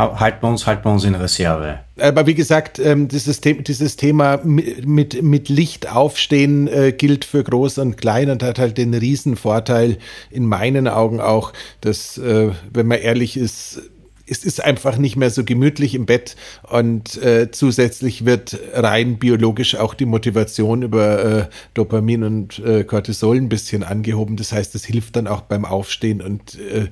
[0.00, 1.80] halten wir uns, halten wir uns in Reserve.
[1.98, 7.44] Aber wie gesagt, ähm, dieses, The dieses Thema mit, mit Licht aufstehen äh, gilt für
[7.44, 9.98] groß und klein und hat halt den Riesenvorteil
[10.30, 13.82] in meinen Augen auch, dass, äh, wenn man ehrlich ist,
[14.30, 16.36] es ist einfach nicht mehr so gemütlich im Bett
[16.70, 23.36] und äh, zusätzlich wird rein biologisch auch die Motivation über äh, Dopamin und äh, Cortisol
[23.36, 24.36] ein bisschen angehoben.
[24.36, 26.88] Das heißt, es hilft dann auch beim Aufstehen und äh,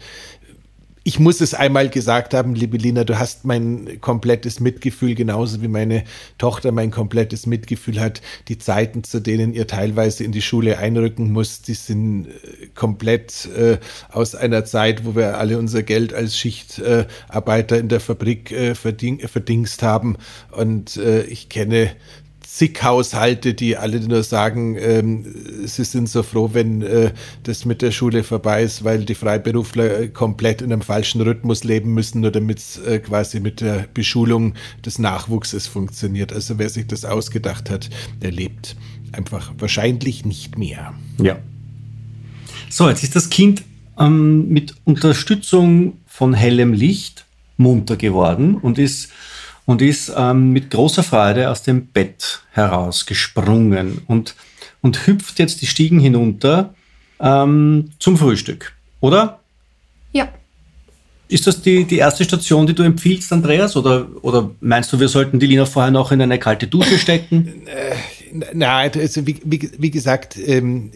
[1.08, 5.68] ich muss es einmal gesagt haben, liebe Lina, du hast mein komplettes Mitgefühl, genauso wie
[5.68, 6.04] meine
[6.36, 8.20] Tochter mein komplettes Mitgefühl hat.
[8.48, 13.48] Die Zeiten, zu denen ihr teilweise in die Schule einrücken muss, die sind äh, komplett
[13.56, 13.78] äh,
[14.12, 18.74] aus einer Zeit, wo wir alle unser Geld als Schichtarbeiter äh, in der Fabrik äh,
[18.74, 20.18] verding verdingst haben.
[20.50, 21.92] Und äh, ich kenne
[22.48, 25.24] zig Haushalte, die alle nur sagen, ähm,
[25.66, 30.00] sie sind so froh, wenn äh, das mit der Schule vorbei ist, weil die Freiberufler
[30.00, 33.86] äh, komplett in einem falschen Rhythmus leben müssen, nur damit es äh, quasi mit der
[33.92, 36.32] Beschulung des Nachwuchses funktioniert.
[36.32, 37.90] Also wer sich das ausgedacht hat,
[38.22, 38.76] der lebt
[39.12, 40.94] einfach wahrscheinlich nicht mehr.
[41.18, 41.38] Ja.
[42.70, 43.62] So, jetzt ist das Kind
[43.98, 47.26] ähm, mit Unterstützung von hellem Licht
[47.58, 49.10] munter geworden und ist
[49.68, 54.34] und ist ähm, mit großer Freude aus dem Bett herausgesprungen und,
[54.80, 56.72] und hüpft jetzt die Stiegen hinunter
[57.20, 59.40] ähm, zum Frühstück, oder?
[60.12, 60.28] Ja.
[61.28, 63.76] Ist das die, die erste Station, die du empfiehlst, Andreas?
[63.76, 67.66] Oder, oder meinst du, wir sollten die Lina vorher noch in eine kalte Dusche stecken?
[67.66, 70.92] Äh, nein, also wie, wie, wie gesagt, ähm,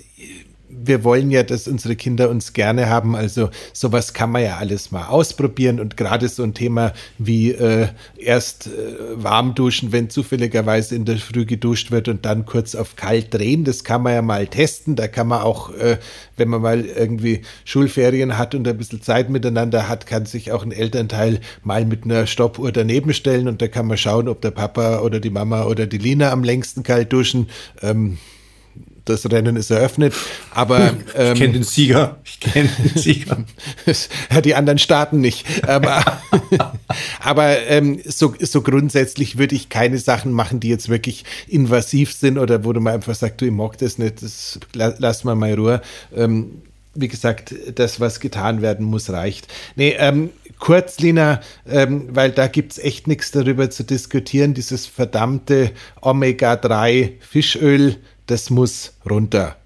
[0.86, 3.14] wir wollen ja, dass unsere Kinder uns gerne haben.
[3.16, 5.80] Also sowas kann man ja alles mal ausprobieren.
[5.80, 8.70] Und gerade so ein Thema wie äh, erst äh,
[9.14, 13.64] warm duschen, wenn zufälligerweise in der Früh geduscht wird und dann kurz auf kalt drehen,
[13.64, 14.96] das kann man ja mal testen.
[14.96, 15.98] Da kann man auch, äh,
[16.36, 20.64] wenn man mal irgendwie Schulferien hat und ein bisschen Zeit miteinander hat, kann sich auch
[20.64, 24.50] ein Elternteil mal mit einer Stoppuhr daneben stellen und da kann man schauen, ob der
[24.50, 27.48] Papa oder die Mama oder die Lina am längsten kalt duschen.
[27.82, 28.18] Ähm,
[29.04, 30.14] das Rennen ist eröffnet.
[30.52, 32.18] Aber ähm, ich kenne den Sieger.
[32.24, 33.44] Ich kenne den Sieger.
[34.44, 35.46] die anderen starten nicht.
[35.68, 36.04] Aber,
[37.20, 42.38] aber ähm, so, so grundsätzlich würde ich keine Sachen machen, die jetzt wirklich invasiv sind
[42.38, 45.54] oder wo du mal einfach sagst, du, ich mag das nicht, das lass mal mal
[45.54, 45.82] Ruhe.
[46.14, 46.62] Ähm,
[46.94, 49.48] wie gesagt, das, was getan werden muss, reicht.
[49.76, 54.54] Nee, ähm, kurz, Lina, ähm, weil da gibt es echt nichts darüber zu diskutieren.
[54.54, 57.96] Dieses verdammte Omega-3 Fischöl,
[58.32, 59.61] das muss runter.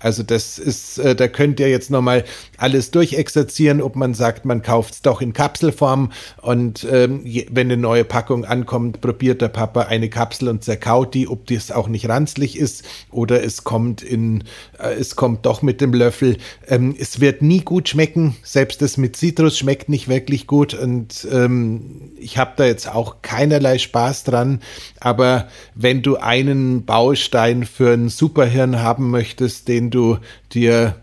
[0.00, 2.24] Also das ist, äh, da könnt ihr jetzt nochmal
[2.58, 7.68] alles durchexerzieren, ob man sagt, man kauft es doch in Kapselform und ähm, je, wenn
[7.68, 11.88] eine neue Packung ankommt, probiert der Papa eine Kapsel und zerkaut die, ob das auch
[11.88, 14.44] nicht ranzlig ist oder es kommt in,
[14.78, 16.36] äh, es kommt doch mit dem Löffel.
[16.68, 21.26] Ähm, es wird nie gut schmecken, selbst das mit Zitrus schmeckt nicht wirklich gut und
[21.32, 24.60] ähm, ich habe da jetzt auch keinerlei Spaß dran,
[25.00, 30.18] aber wenn du einen Baustein für ein Superhirn haben möchtest, den du
[30.52, 30.96] dir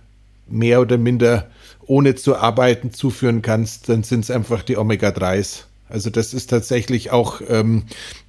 [0.47, 1.47] mehr oder minder
[1.85, 5.63] ohne zu arbeiten zuführen kannst, dann sind es einfach die Omega-3s.
[5.89, 7.83] Also das ist tatsächlich auch ähm,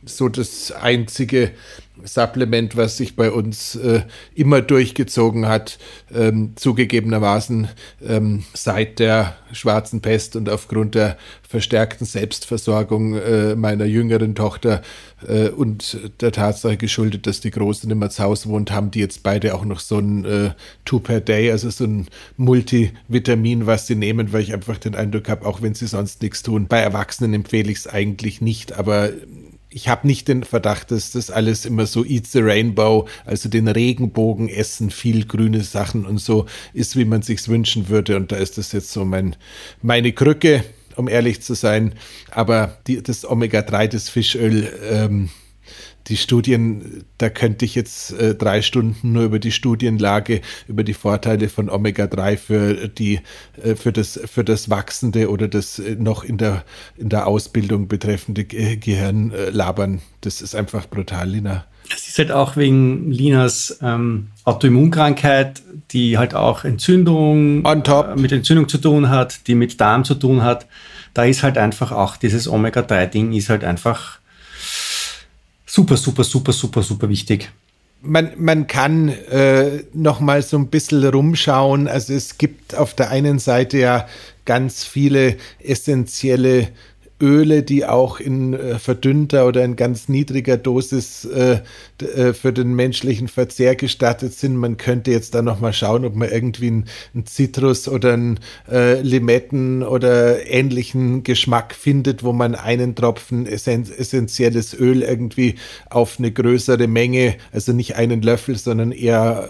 [0.04, 1.52] so das einzige
[2.04, 4.02] Supplement, was sich bei uns äh,
[4.34, 5.78] immer durchgezogen hat,
[6.14, 7.68] ähm, zugegebenermaßen
[8.06, 11.16] ähm, seit der schwarzen Pest und aufgrund der
[11.48, 14.82] verstärkten Selbstversorgung äh, meiner jüngeren Tochter
[15.28, 19.00] äh, und der Tatsache geschuldet, dass die Große nicht mehr zu Hause wohnt, haben die
[19.00, 20.50] jetzt beide auch noch so ein äh,
[20.84, 25.28] Two per Day, also so ein Multivitamin, was sie nehmen, weil ich einfach den Eindruck
[25.28, 26.66] habe, auch wenn sie sonst nichts tun.
[26.68, 29.10] Bei Erwachsenen empfehle ich es eigentlich nicht, aber
[29.74, 33.68] ich habe nicht den Verdacht, dass das alles immer so Eat the Rainbow, also den
[33.68, 38.16] Regenbogen essen, viel grüne Sachen und so ist, wie man sich's wünschen würde.
[38.16, 39.36] Und da ist das jetzt so mein,
[39.80, 40.64] meine Krücke,
[40.96, 41.94] um ehrlich zu sein.
[42.30, 45.30] Aber die, das Omega-3, das Fischöl, ähm,
[46.08, 50.94] die Studien, da könnte ich jetzt äh, drei Stunden nur über die Studienlage, über die
[50.94, 53.20] Vorteile von Omega-3 für die,
[53.62, 56.64] äh, für das, für das wachsende oder das äh, noch in der,
[56.96, 60.00] in der Ausbildung betreffende Ge Gehirn äh, labern.
[60.20, 61.64] Das ist einfach brutal, Lina.
[61.94, 68.68] Es ist halt auch wegen Linas ähm, Autoimmunkrankheit, die halt auch Entzündung äh, mit Entzündung
[68.68, 70.66] zu tun hat, die mit Darm zu tun hat.
[71.14, 74.21] Da ist halt einfach auch dieses Omega-3-Ding ist halt einfach
[75.72, 77.50] super, super, super, super, super wichtig.
[78.02, 81.88] Man, man kann äh, noch mal so ein bisschen rumschauen.
[81.88, 84.06] Also es gibt auf der einen Seite ja
[84.44, 86.68] ganz viele essentielle
[87.22, 91.60] Öle, die auch in äh, verdünnter oder in ganz niedriger Dosis äh,
[91.98, 94.56] äh, für den menschlichen Verzehr gestattet sind.
[94.56, 96.86] Man könnte jetzt da nochmal schauen, ob man irgendwie einen,
[97.24, 105.02] Zitrus oder einen äh, Limetten oder ähnlichen Geschmack findet, wo man einen Tropfen essentielles Öl
[105.02, 105.54] irgendwie
[105.88, 109.48] auf eine größere Menge, also nicht einen Löffel, sondern eher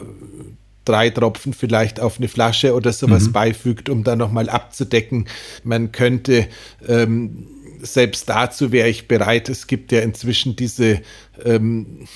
[0.85, 3.33] drei Tropfen vielleicht auf eine Flasche oder sowas mhm.
[3.33, 5.27] beifügt, um da nochmal abzudecken.
[5.65, 6.49] Man könnte
[6.87, 7.47] ähm,
[7.83, 9.49] selbst dazu wäre ich bereit.
[9.49, 11.03] Es gibt ja inzwischen diese
[11.45, 12.07] ähm,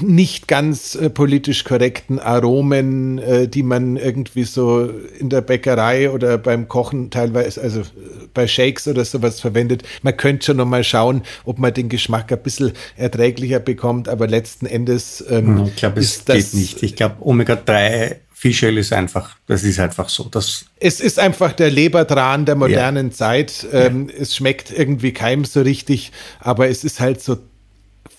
[0.00, 6.38] nicht ganz äh, politisch korrekten Aromen, äh, die man irgendwie so in der Bäckerei oder
[6.38, 7.84] beim Kochen teilweise, also äh,
[8.32, 9.82] bei Shakes oder sowas verwendet.
[10.02, 14.64] Man könnte schon nochmal schauen, ob man den Geschmack ein bisschen erträglicher bekommt, aber letzten
[14.64, 16.82] Endes ähm, ich glaube, es geht nicht.
[16.82, 20.24] Ich glaube, Omega-3 Fischöl ist einfach, das ist einfach so.
[20.24, 23.14] Das es ist einfach der Lebertran der modernen ja.
[23.14, 23.64] Zeit.
[23.72, 24.16] Ähm, ja.
[24.20, 27.36] Es schmeckt irgendwie keinem so richtig, aber es ist halt so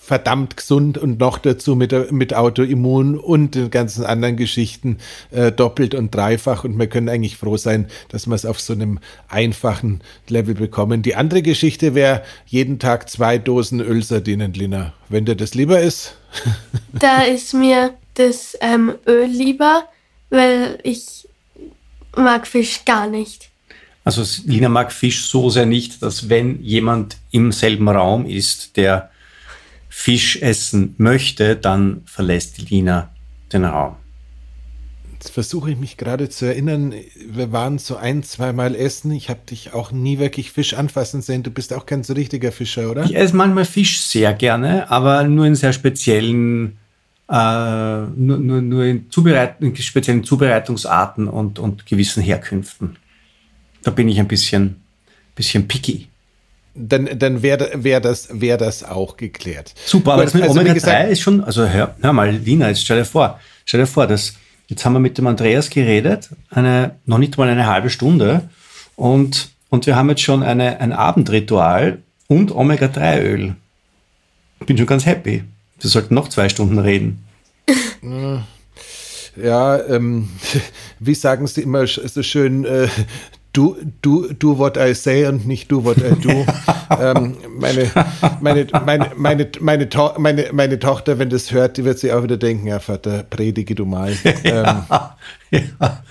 [0.00, 4.96] verdammt gesund und noch dazu mit, mit Autoimmun und den ganzen anderen Geschichten
[5.30, 6.64] äh, doppelt und dreifach.
[6.64, 11.02] Und wir können eigentlich froh sein, dass wir es auf so einem einfachen Level bekommen.
[11.02, 14.94] Die andere Geschichte wäre jeden Tag zwei Dosen Ölsardinen, Lina.
[15.10, 16.16] Wenn dir das lieber ist.
[16.94, 19.84] da ist mir das ähm, Öl lieber
[20.34, 21.28] weil ich
[22.16, 23.50] mag Fisch gar nicht.
[24.04, 29.10] Also Lina mag Fisch so sehr nicht, dass wenn jemand im selben Raum ist, der
[29.88, 33.10] Fisch essen möchte, dann verlässt Lina
[33.52, 33.96] den Raum.
[35.12, 36.92] Jetzt versuche ich mich gerade zu erinnern,
[37.26, 39.10] wir waren so ein, zweimal essen.
[39.12, 41.42] Ich habe dich auch nie wirklich Fisch anfassen sehen.
[41.42, 43.04] Du bist auch kein so richtiger Fischer, oder?
[43.04, 46.76] Ich esse manchmal Fisch sehr gerne, aber nur in sehr speziellen
[47.28, 52.96] äh, nur, nur, nur in, Zubereit in speziellen Zubereitungsarten und, und gewissen Herkünften.
[53.82, 54.82] Da bin ich ein bisschen,
[55.34, 56.08] bisschen picky.
[56.74, 59.74] Dann, dann wäre wär das, wär das auch geklärt.
[59.86, 62.98] Super, aber das mit also, Omega-3 ist schon, also hör, hör mal, Lina, jetzt stell
[62.98, 64.34] dir vor, stell dir vor, dass,
[64.66, 68.48] jetzt haben wir mit dem Andreas geredet, eine, noch nicht mal eine halbe Stunde
[68.96, 73.54] und, und wir haben jetzt schon eine, ein Abendritual und Omega-3-Öl.
[74.66, 75.44] Bin schon ganz happy.
[75.84, 77.24] Wir sollten noch zwei Stunden reden.
[79.36, 80.28] Ja, ähm,
[81.00, 82.86] wie sagen Sie immer so schön, äh,
[83.52, 86.46] do, do, do what I say und nicht do what I do.
[87.00, 87.90] ähm, meine,
[88.40, 92.22] meine, meine, meine, meine, to meine, meine Tochter, wenn das hört, die wird sich auch
[92.22, 94.12] wieder denken, ja Vater, predige du mal.
[94.22, 95.16] Ähm, ja,
[95.50, 96.02] ja,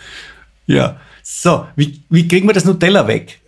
[0.66, 0.98] ja.
[1.22, 3.40] So, wie, wie kriegen wir das Nutella weg?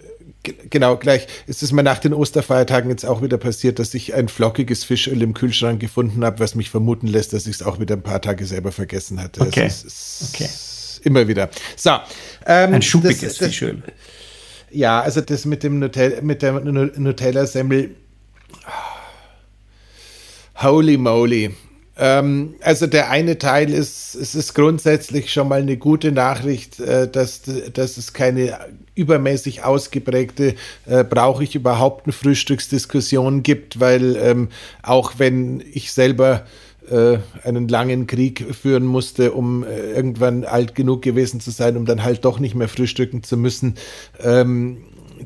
[0.70, 1.28] Genau, gleich.
[1.48, 5.22] Es ist mir nach den Osterfeiertagen jetzt auch wieder passiert, dass ich ein flockiges Fischöl
[5.22, 8.22] im Kühlschrank gefunden habe, was mich vermuten lässt, dass ich es auch wieder ein paar
[8.22, 9.42] Tage selber vergessen hatte.
[9.42, 9.66] Okay.
[9.66, 10.50] Es ist, okay.
[11.04, 11.50] Immer wieder.
[11.76, 11.92] So.
[12.46, 13.84] Ähm, ein schuppiges das, das, Fischöl.
[14.72, 17.96] Ja, also das mit dem Nutella, mit der Nutella-Semmel.
[20.62, 21.56] Holy moly.
[21.98, 27.10] Ähm, also der eine Teil ist, es ist grundsätzlich schon mal eine gute Nachricht, äh,
[27.10, 28.58] dass, dass es keine
[28.96, 30.56] übermäßig ausgeprägte,
[30.86, 34.50] äh, brauche ich überhaupt eine Frühstücksdiskussion gibt, weil ähm,
[34.84, 36.46] auch wenn ich selber
[36.90, 41.86] äh, einen langen Krieg führen musste, um äh, irgendwann alt genug gewesen zu sein, um
[41.86, 43.76] dann halt doch nicht mehr frühstücken zu müssen,
[44.20, 44.84] ähm,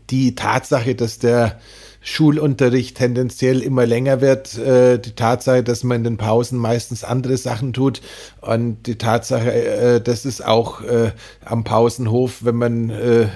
[0.10, 1.60] die Tatsache, dass der
[2.02, 7.38] Schulunterricht tendenziell immer länger wird, äh, die Tatsache, dass man in den Pausen meistens andere
[7.38, 8.02] Sachen tut
[8.42, 11.12] und die Tatsache, äh, dass es auch äh,
[11.44, 13.28] am Pausenhof, wenn man äh,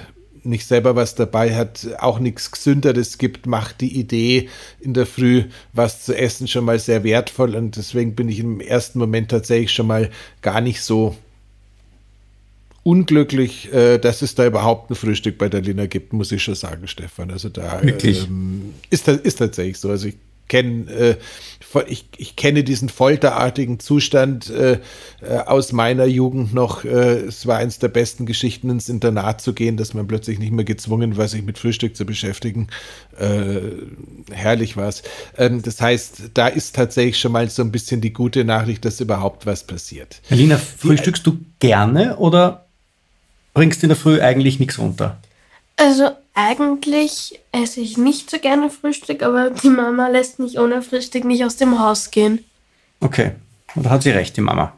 [0.44, 4.48] nicht selber was dabei hat, auch nichts Gesünderes gibt, macht die Idee
[4.80, 8.60] in der Früh was zu essen schon mal sehr wertvoll und deswegen bin ich im
[8.60, 10.10] ersten Moment tatsächlich schon mal
[10.42, 11.16] gar nicht so
[12.84, 16.54] unglücklich, äh, dass es da überhaupt ein Frühstück bei der Lina gibt, muss ich schon
[16.54, 17.30] sagen, Stefan.
[17.30, 19.90] Also da ähm, ist, ist tatsächlich so.
[19.90, 20.16] Also ich
[20.48, 21.16] kenne äh,
[21.88, 24.78] ich, ich kenne diesen folterartigen Zustand äh,
[25.22, 26.84] äh, aus meiner Jugend noch.
[26.84, 30.52] Äh, es war eins der besten Geschichten, ins Internat zu gehen, dass man plötzlich nicht
[30.52, 32.68] mehr gezwungen war, sich mit Frühstück zu beschäftigen.
[33.18, 33.60] Äh,
[34.30, 35.02] herrlich war es.
[35.36, 39.00] Ähm, das heißt, da ist tatsächlich schon mal so ein bisschen die gute Nachricht, dass
[39.00, 40.20] überhaupt was passiert.
[40.30, 42.63] Alina, frühstückst du gerne oder
[43.54, 45.16] bringst in der Früh eigentlich nichts runter?
[45.76, 51.24] Also eigentlich esse ich nicht so gerne Frühstück, aber die Mama lässt mich ohne Frühstück
[51.24, 52.44] nicht aus dem Haus gehen.
[53.00, 53.32] Okay,
[53.74, 54.72] da hat sie recht, die Mama.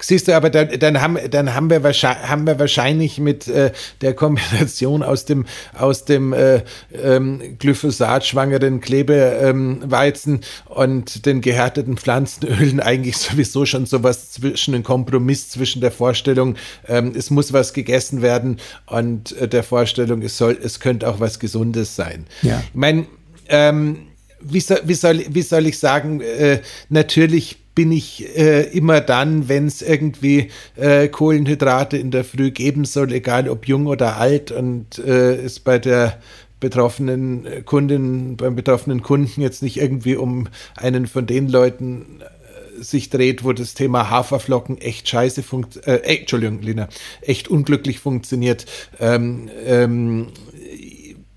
[0.00, 3.72] Siehst du, aber dann, dann, haben, dann haben, wir wahrscheinlich, haben wir wahrscheinlich mit äh,
[4.00, 5.44] der Kombination aus dem,
[5.76, 14.32] aus dem äh, ähm, Glyphosat-schwangeren Klebeweizen ähm, und den gehärteten Pflanzenölen eigentlich sowieso schon sowas
[14.32, 16.56] zwischen ein Kompromiss zwischen der Vorstellung,
[16.86, 21.18] ähm, es muss was gegessen werden und äh, der Vorstellung, es soll, es könnte auch
[21.18, 22.26] was Gesundes sein.
[22.42, 22.62] Ja.
[22.68, 23.06] Ich meine,
[23.48, 24.08] ähm,
[24.40, 29.48] wie, soll, wie, soll, wie soll ich sagen, äh, natürlich bin ich äh, immer dann,
[29.48, 34.50] wenn es irgendwie äh, Kohlenhydrate in der Früh geben soll, egal ob jung oder alt
[34.50, 36.18] und äh, es bei der
[36.58, 43.10] betroffenen Kundin, beim betroffenen Kunden jetzt nicht irgendwie um einen von den Leuten äh, sich
[43.10, 46.88] dreht, wo das Thema Haferflocken echt scheiße funktioniert, äh, Entschuldigung, Lina,
[47.20, 48.66] echt unglücklich funktioniert.
[48.98, 50.32] Ähm, ähm,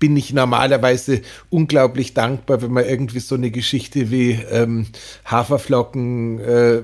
[0.02, 4.88] bin ich normalerweise unglaublich dankbar, wenn man irgendwie so eine Geschichte wie ähm,
[5.24, 6.82] Haferflocken, äh,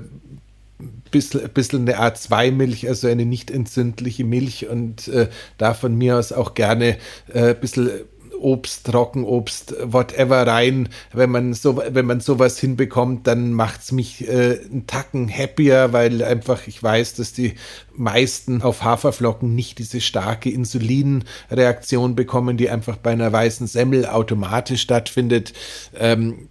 [1.11, 6.31] bisschen, bisschen eine A2-Milch, also eine nicht entzündliche Milch und äh, da von mir aus
[6.31, 6.97] auch gerne
[7.33, 7.91] äh, bisschen
[8.39, 10.89] Obst, Trockenobst, whatever rein.
[11.13, 15.93] Wenn man so, wenn man sowas hinbekommt, dann macht es mich äh, einen Tacken happier,
[15.93, 17.55] weil einfach ich weiß, dass die
[17.95, 24.83] meisten auf Haferflocken nicht diese starke Insulinreaktion bekommen, die einfach bei einer weißen Semmel automatisch
[24.83, 25.53] stattfindet.
[25.97, 26.49] Ähm,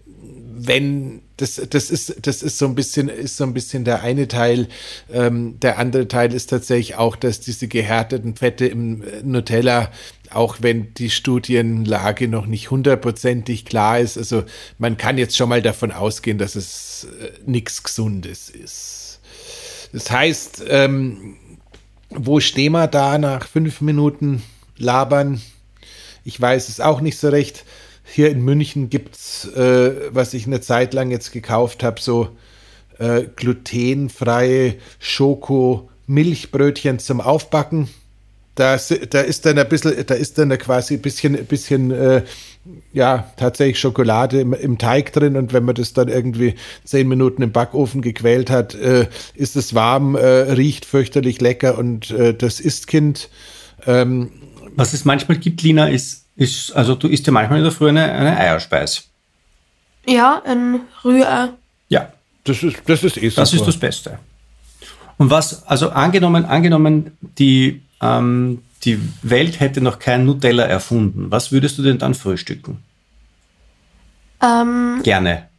[0.59, 4.27] wenn das, das ist, das ist so ein bisschen, ist so ein bisschen der eine
[4.27, 4.67] Teil.
[5.11, 9.91] Ähm, der andere Teil ist tatsächlich auch, dass diese gehärteten Fette im Nutella,
[10.31, 14.43] auch wenn die Studienlage noch nicht hundertprozentig klar ist, also
[14.77, 19.19] man kann jetzt schon mal davon ausgehen, dass es äh, nichts Gesundes ist.
[19.93, 21.37] Das heißt, ähm,
[22.09, 24.43] wo stehen wir da nach fünf Minuten
[24.77, 25.41] labern?
[26.23, 27.63] Ich weiß es auch nicht so recht.
[28.09, 32.29] Hier in München gibt's, äh, was ich eine Zeit lang jetzt gekauft habe, so
[32.99, 37.89] äh, glutenfreie Schoko-Milchbrötchen zum Aufbacken.
[38.55, 42.23] Da, da ist dann ein bisschen, da ist dann quasi ein bisschen, bisschen äh,
[42.91, 47.43] ja, tatsächlich Schokolade im, im, Teig drin und wenn man das dann irgendwie zehn Minuten
[47.43, 52.60] im Backofen gequält hat, äh, ist es warm, äh, riecht fürchterlich lecker und äh, das
[52.60, 53.29] ist Kind.
[53.85, 54.31] Ähm,
[54.75, 57.90] Was es manchmal gibt, Lina, ist ist, also du isst ja manchmal in der Früh
[57.90, 59.10] eine, eine Eierspeis.
[60.06, 61.50] Ja, ein Rührei.
[61.90, 62.13] Ja.
[62.46, 64.19] Das ist, das ist eh Das ist das Beste.
[65.17, 71.52] Und was, also angenommen, angenommen, die, ähm, die Welt hätte noch kein Nutella erfunden, was
[71.52, 72.83] würdest du denn dann frühstücken?
[74.42, 75.50] Ähm, Gerne.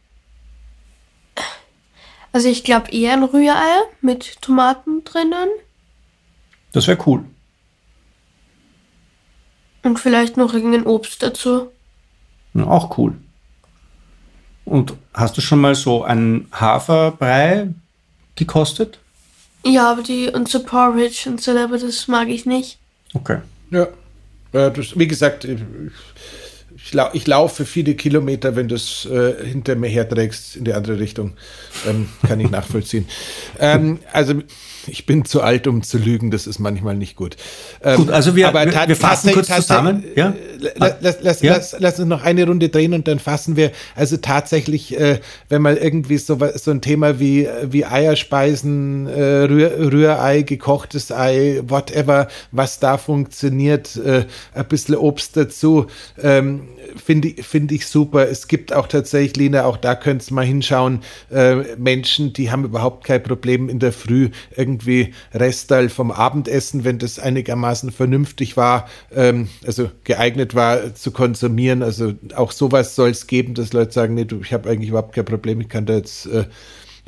[2.31, 5.49] Also ich glaube eher ein Rührei mit Tomaten drinnen.
[6.71, 7.25] Das wäre cool.
[9.83, 11.69] Und vielleicht noch irgendein Obst dazu.
[12.53, 13.13] Ja, auch cool.
[14.65, 17.69] Und hast du schon mal so einen Haferbrei
[18.35, 18.99] gekostet?
[19.65, 22.77] Ja, aber die und so Porridge und so, aber das mag ich nicht.
[23.13, 23.39] Okay.
[23.71, 23.87] Ja.
[24.53, 25.59] ja das, wie gesagt, ich,
[26.75, 30.73] ich, lau ich, laufe viele Kilometer, wenn du es äh, hinter mir herträgst in die
[30.73, 31.33] andere Richtung.
[31.87, 33.07] Ähm, kann ich nachvollziehen.
[33.59, 34.35] ähm, also
[34.87, 37.37] ich bin zu alt, um zu lügen, das ist manchmal nicht gut.
[37.83, 40.03] Ähm, gut, also wir, wir, wir fassen kurz zusammen.
[40.15, 40.33] Ja?
[40.75, 41.55] Lass, lass, ja?
[41.55, 43.71] Lass, lass, uns noch eine Runde drehen und dann fassen wir.
[43.95, 45.19] Also tatsächlich, äh,
[45.49, 51.61] wenn man irgendwie so, so ein Thema wie, wie Eierspeisen, äh, Rühr, Rührei, gekochtes Ei,
[51.63, 55.87] whatever, was da funktioniert, äh, ein bisschen Obst dazu,
[56.21, 56.61] ähm,
[56.95, 58.27] finde find ich super.
[58.27, 63.03] Es gibt auch tatsächlich, Lina, auch da könntest mal hinschauen, äh, Menschen, die haben überhaupt
[63.05, 69.49] kein Problem in der Früh irgendwie Restal vom Abendessen, wenn das einigermaßen vernünftig war, ähm,
[69.65, 71.83] also geeignet war zu konsumieren.
[71.83, 75.15] Also auch sowas soll es geben, dass Leute sagen, nee, du, ich habe eigentlich überhaupt
[75.15, 76.45] kein Problem, ich kann da jetzt äh,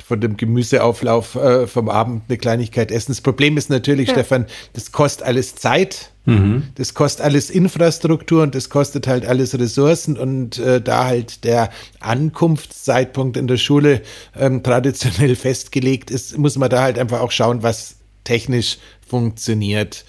[0.04, 3.12] von dem Gemüseauflauf äh, vom Abend eine Kleinigkeit essen.
[3.12, 4.14] Das Problem ist natürlich, ja.
[4.14, 6.10] Stefan, das kostet alles Zeit.
[6.24, 6.68] Mhm.
[6.76, 11.70] Das kostet alles Infrastruktur und das kostet halt alles Ressourcen und äh, da halt der
[11.98, 14.02] Ankunftszeitpunkt in der Schule
[14.38, 20.04] ähm, traditionell festgelegt ist, muss man da halt einfach auch schauen, was technisch funktioniert.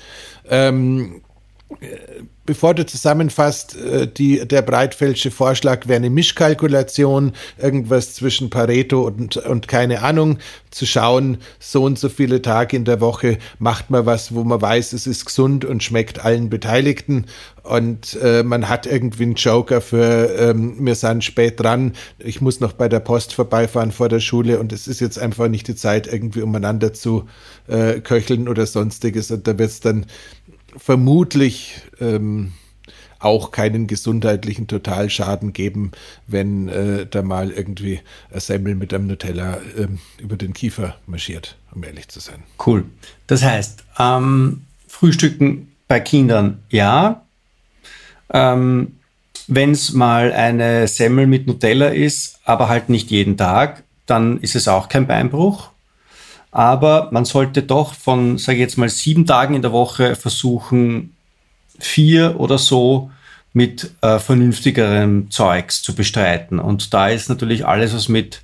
[0.47, 1.21] Ähm,
[2.45, 9.37] bevor du zusammenfasst, äh, die, der Breitfeldsche Vorschlag wäre eine Mischkalkulation, irgendwas zwischen Pareto und,
[9.37, 10.39] und keine Ahnung,
[10.71, 14.61] zu schauen, so und so viele Tage in der Woche macht man was, wo man
[14.61, 17.25] weiß, es ist gesund und schmeckt allen Beteiligten.
[17.61, 22.59] Und äh, man hat irgendwie einen Joker für, ähm, wir sind spät dran, ich muss
[22.59, 25.75] noch bei der Post vorbeifahren vor der Schule und es ist jetzt einfach nicht die
[25.75, 27.25] Zeit, irgendwie umeinander zu
[27.67, 29.31] äh, köcheln oder sonstiges.
[29.31, 30.05] Und da wird es dann
[30.77, 32.53] vermutlich ähm,
[33.19, 35.91] auch keinen gesundheitlichen Totalschaden geben,
[36.27, 38.01] wenn äh, da mal irgendwie
[38.31, 42.43] ein Semmel mit einem Nutella ähm, über den Kiefer marschiert, um ehrlich zu sein.
[42.65, 42.85] Cool.
[43.27, 47.23] Das heißt, ähm, Frühstücken bei Kindern ja.
[48.33, 48.97] Ähm,
[49.47, 54.55] wenn es mal eine Semmel mit Nutella ist, aber halt nicht jeden Tag, dann ist
[54.55, 55.69] es auch kein Beinbruch.
[56.53, 61.15] Aber man sollte doch von, sage ich jetzt mal, sieben Tagen in der Woche versuchen,
[61.79, 63.09] vier oder so
[63.53, 66.59] mit äh, vernünftigerem Zeugs zu bestreiten.
[66.59, 68.43] Und da ist natürlich alles, was mit,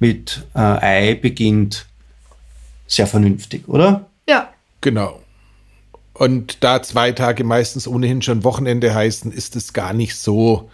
[0.00, 1.86] mit äh, Ei beginnt,
[2.88, 4.06] sehr vernünftig, oder?
[4.28, 4.52] Ja.
[4.80, 5.20] Genau.
[6.12, 10.70] Und da zwei Tage meistens ohnehin schon Wochenende heißen, ist es gar nicht so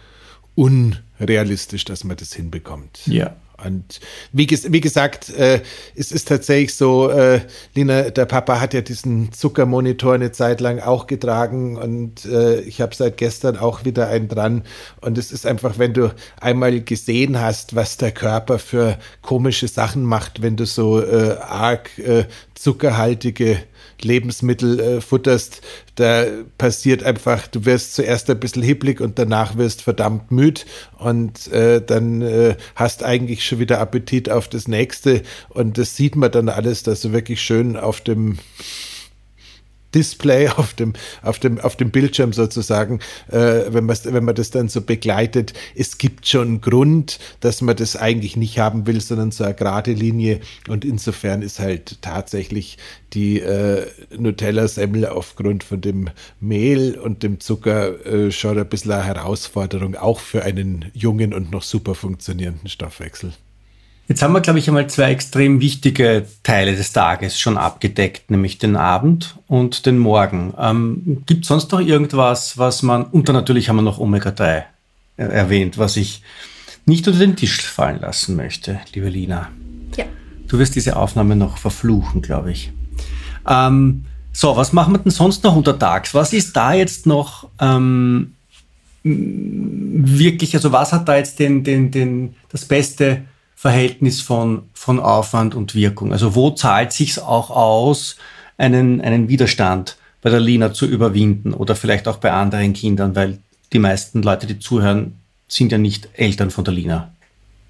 [0.55, 3.01] unrealistisch, dass man das hinbekommt.
[3.05, 3.35] Ja.
[3.65, 3.99] Und
[4.31, 5.61] wie, wie gesagt, äh,
[5.95, 7.41] es ist tatsächlich so, äh,
[7.75, 12.81] Lina, der Papa hat ja diesen Zuckermonitor eine Zeit lang auch getragen und äh, ich
[12.81, 14.63] habe seit gestern auch wieder einen dran.
[15.01, 20.03] Und es ist einfach, wenn du einmal gesehen hast, was der Körper für komische Sachen
[20.03, 23.57] macht, wenn du so äh, arg äh, zuckerhaltige
[24.01, 25.61] Lebensmittel äh, futterst,
[25.95, 26.25] da
[26.57, 30.65] passiert einfach, du wirst zuerst ein bisschen hibblig und danach wirst verdammt müd
[30.97, 36.15] und äh, dann äh, hast eigentlich schon wieder Appetit auf das nächste und das sieht
[36.15, 38.37] man dann alles, dass du wirklich schön auf dem
[39.93, 44.69] Display auf dem, auf dem, auf dem Bildschirm sozusagen, äh, wenn, wenn man das dann
[44.69, 45.53] so begleitet.
[45.75, 49.53] Es gibt schon einen Grund, dass man das eigentlich nicht haben will, sondern so eine
[49.53, 50.39] gerade Linie.
[50.67, 52.77] Und insofern ist halt tatsächlich
[53.13, 53.85] die äh,
[54.17, 60.19] Nutella-Semmel aufgrund von dem Mehl und dem Zucker äh, schon ein bisschen eine Herausforderung, auch
[60.19, 63.33] für einen jungen und noch super funktionierenden Stoffwechsel.
[64.11, 68.57] Jetzt haben wir, glaube ich, einmal zwei extrem wichtige Teile des Tages schon abgedeckt, nämlich
[68.57, 70.53] den Abend und den Morgen.
[70.59, 74.63] Ähm, Gibt es sonst noch irgendwas, was man, und dann natürlich haben wir noch Omega-3
[75.15, 76.23] erwähnt, was ich
[76.85, 79.47] nicht unter den Tisch fallen lassen möchte, liebe Lina.
[79.95, 80.03] Ja.
[80.45, 82.73] Du wirst diese Aufnahme noch verfluchen, glaube ich.
[83.47, 84.03] Ähm,
[84.33, 86.13] so, was machen wir denn sonst noch untertags?
[86.13, 88.33] Was ist da jetzt noch ähm,
[89.05, 93.23] wirklich, also was hat da jetzt den, den, den, das beste
[93.61, 96.11] Verhältnis von, von Aufwand und Wirkung.
[96.11, 98.15] Also wo zahlt sich auch aus,
[98.57, 103.37] einen, einen Widerstand bei der Lina zu überwinden oder vielleicht auch bei anderen Kindern, weil
[103.71, 107.11] die meisten Leute, die zuhören, sind ja nicht Eltern von der Lina.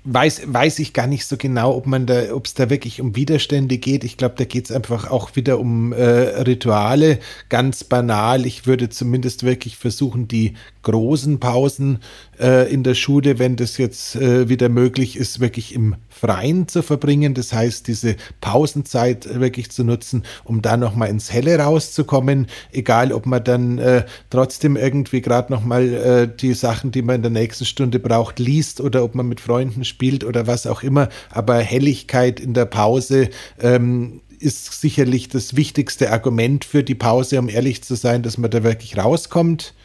[0.04, 3.16] Weiß, weiß ich gar nicht so genau, ob man da, ob es da wirklich um
[3.16, 4.04] Widerstände geht.
[4.04, 8.46] Ich glaube, da geht es einfach auch wieder um äh, Rituale, ganz banal.
[8.46, 12.00] Ich würde zumindest wirklich versuchen, die großen Pausen
[12.40, 16.82] äh, in der Schule, wenn das jetzt äh, wieder möglich ist, wirklich im Freien zu
[16.82, 17.34] verbringen.
[17.36, 22.48] Das heißt, diese Pausenzeit wirklich zu nutzen, um da nochmal ins Helle rauszukommen.
[22.72, 27.22] Egal, ob man dann äh, trotzdem irgendwie gerade nochmal äh, die Sachen, die man in
[27.22, 31.10] der nächsten Stunde braucht, liest oder ob man mit Freunden spielt oder was auch immer.
[31.30, 33.30] Aber Helligkeit in der Pause
[33.60, 38.50] ähm, ist sicherlich das wichtigste Argument für die Pause, um ehrlich zu sein, dass man
[38.50, 39.76] da wirklich rauskommt.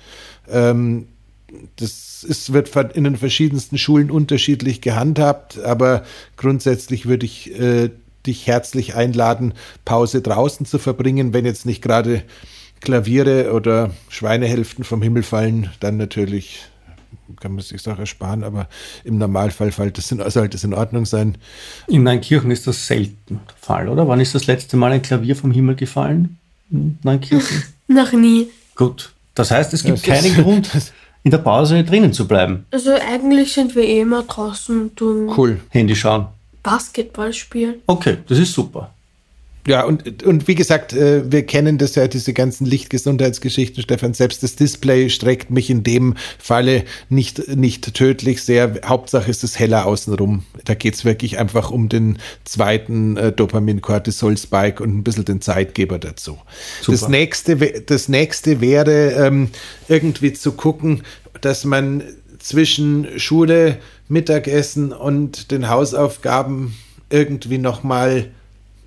[0.49, 1.09] Ähm,
[1.77, 6.05] das ist, wird in den verschiedensten Schulen unterschiedlich gehandhabt, aber
[6.37, 7.91] grundsätzlich würde ich äh,
[8.27, 9.55] dich herzlich einladen,
[9.85, 12.23] Pause draußen zu verbringen, wenn jetzt nicht gerade
[12.81, 16.63] Klaviere oder Schweinehälften vom Himmel fallen, dann natürlich
[17.41, 18.69] kann man sich auch ersparen, aber
[19.05, 21.37] im Normalfall sollte das, in, sollte es in Ordnung sein.
[21.89, 24.07] In Neunkirchen ist das selten der Fall, oder?
[24.09, 26.39] Wann ist das letzte Mal ein Klavier vom Himmel gefallen?
[26.71, 27.63] In Neunkirchen?
[27.89, 28.49] Noch nie.
[28.75, 29.13] Gut.
[29.35, 30.71] Das heißt, es gibt keinen Grund,
[31.23, 32.67] in der Pause drinnen zu bleiben.
[32.71, 35.61] Also eigentlich sind wir eh immer draußen und tun cool.
[35.71, 36.29] Handy schauen.
[36.63, 37.77] Basketball spielen.
[37.87, 38.93] Okay, das ist super.
[39.67, 44.15] Ja, und, und wie gesagt, äh, wir kennen das ja, diese ganzen Lichtgesundheitsgeschichten, Stefan.
[44.15, 48.81] Selbst das Display streckt mich in dem Falle nicht, nicht tödlich sehr.
[48.85, 50.45] Hauptsache ist es heller außenrum.
[50.65, 56.39] Da geht's wirklich einfach um den zweiten äh, Dopamin-Cortisol-Spike und ein bisschen den Zeitgeber dazu.
[56.87, 59.49] Das nächste, das nächste wäre ähm,
[59.89, 61.03] irgendwie zu gucken,
[61.41, 62.05] dass man
[62.39, 66.77] zwischen Schule, Mittagessen und den Hausaufgaben
[67.11, 68.31] irgendwie nochmal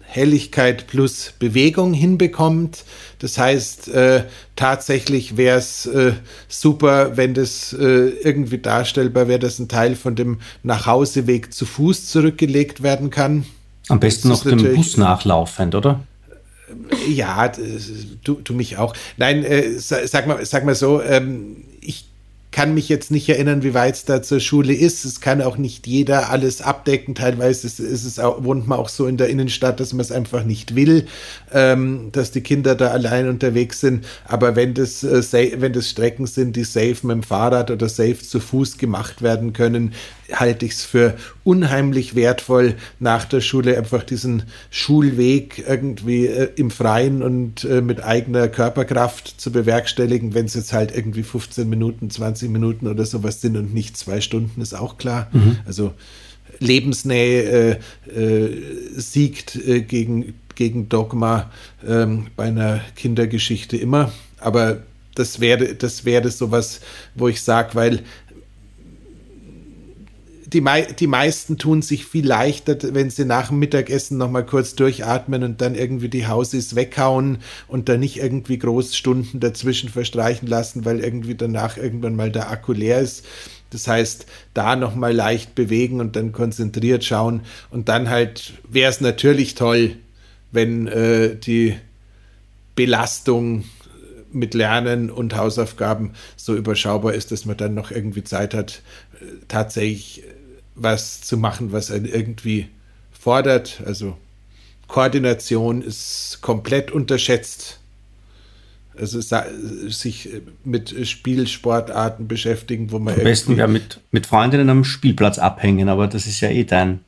[0.09, 2.83] Helligkeit plus Bewegung hinbekommt.
[3.19, 4.23] Das heißt, äh,
[4.55, 6.13] tatsächlich wäre es äh,
[6.47, 12.07] super, wenn das äh, irgendwie darstellbar wäre, dass ein Teil von dem Nachhauseweg zu Fuß
[12.07, 13.45] zurückgelegt werden kann.
[13.87, 16.03] Am besten noch dem Bus nachlaufend, oder?
[17.07, 17.51] Ja,
[18.23, 18.95] du, du mich auch.
[19.17, 22.08] Nein, äh, sag, mal, sag mal so, ähm, ich
[22.51, 25.05] kann mich jetzt nicht erinnern, wie weit es da zur Schule ist.
[25.05, 27.13] Es kann auch nicht jeder alles abdecken.
[27.13, 30.11] Teilweise ist, ist es auch, wohnt man auch so in der Innenstadt, dass man es
[30.11, 31.05] einfach nicht will,
[31.53, 34.05] ähm, dass die Kinder da allein unterwegs sind.
[34.25, 38.19] Aber wenn das, äh, wenn das Strecken sind, die safe mit dem Fahrrad oder safe
[38.19, 39.93] zu Fuß gemacht werden können,
[40.33, 46.71] halte ich es für unheimlich wertvoll, nach der Schule einfach diesen Schulweg irgendwie äh, im
[46.71, 50.33] Freien und äh, mit eigener Körperkraft zu bewerkstelligen.
[50.33, 54.21] Wenn es jetzt halt irgendwie 15 Minuten, 20 Minuten oder sowas sind und nicht zwei
[54.21, 55.29] Stunden, ist auch klar.
[55.31, 55.57] Mhm.
[55.65, 55.93] Also
[56.59, 58.57] Lebensnähe äh, äh,
[58.95, 61.51] siegt äh, gegen, gegen Dogma
[61.87, 64.11] ähm, bei einer Kindergeschichte immer.
[64.39, 64.83] Aber
[65.15, 66.81] das wäre, das wäre sowas,
[67.15, 67.99] wo ich sage, weil
[70.53, 74.75] die, mei die meisten tun sich viel leichter, wenn sie nach dem Mittagessen nochmal kurz
[74.75, 80.47] durchatmen und dann irgendwie die Hausis weghauen und dann nicht irgendwie groß Stunden dazwischen verstreichen
[80.47, 83.25] lassen, weil irgendwie danach irgendwann mal der Akku leer ist.
[83.69, 87.41] Das heißt, da nochmal leicht bewegen und dann konzentriert schauen.
[87.69, 89.97] Und dann halt wäre es natürlich toll,
[90.51, 91.75] wenn äh, die
[92.73, 93.65] Belastung
[94.31, 98.81] mit Lernen und Hausaufgaben so überschaubar ist, dass man dann noch irgendwie Zeit hat,
[99.21, 100.23] äh, tatsächlich
[100.81, 102.69] was zu machen, was einen irgendwie
[103.11, 103.81] fordert.
[103.85, 104.17] Also
[104.87, 107.79] Koordination ist komplett unterschätzt.
[108.97, 110.29] Also sich
[110.65, 113.13] mit Spielsportarten beschäftigen, wo man.
[113.13, 116.99] Am besten ja mit, mit Freundinnen am Spielplatz abhängen, aber das ist ja eh dein,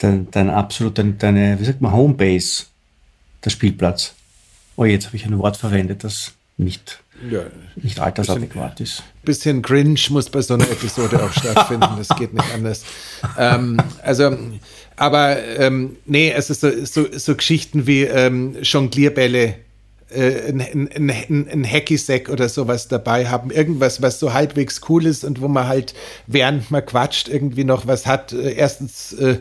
[0.00, 2.64] dein, dein absolut, dein, deine, wie sagt man, Homebase,
[3.44, 4.14] der Spielplatz.
[4.74, 7.42] Oh, jetzt habe ich ein Wort verwendet, das nicht ja,
[7.76, 9.02] nicht altersadäquat ist.
[9.24, 12.84] Bisschen cringe muss bei so einer Episode auch stattfinden, das geht nicht anders.
[13.36, 14.36] Ähm, also,
[14.96, 19.56] aber ähm, nee, es ist so, so, so Geschichten wie ähm, Jonglierbälle
[20.10, 23.50] äh, ein, ein, ein, ein Hacky-Sack oder sowas dabei haben.
[23.50, 25.94] Irgendwas, was so halbwegs cool ist und wo man halt,
[26.26, 28.32] während man quatscht, irgendwie noch was hat.
[28.32, 29.38] Äh, erstens äh,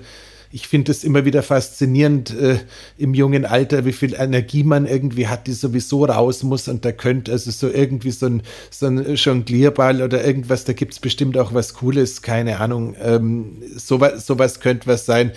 [0.57, 2.57] ich finde es immer wieder faszinierend äh,
[2.97, 6.67] im jungen Alter, wie viel Energie man irgendwie hat, die sowieso raus muss.
[6.67, 8.41] Und da könnte also so irgendwie so ein,
[8.71, 12.95] so ein Jonglierball oder irgendwas, da gibt es bestimmt auch was Cooles, keine Ahnung.
[12.99, 15.31] Ähm, sowas, sowas könnte was sein,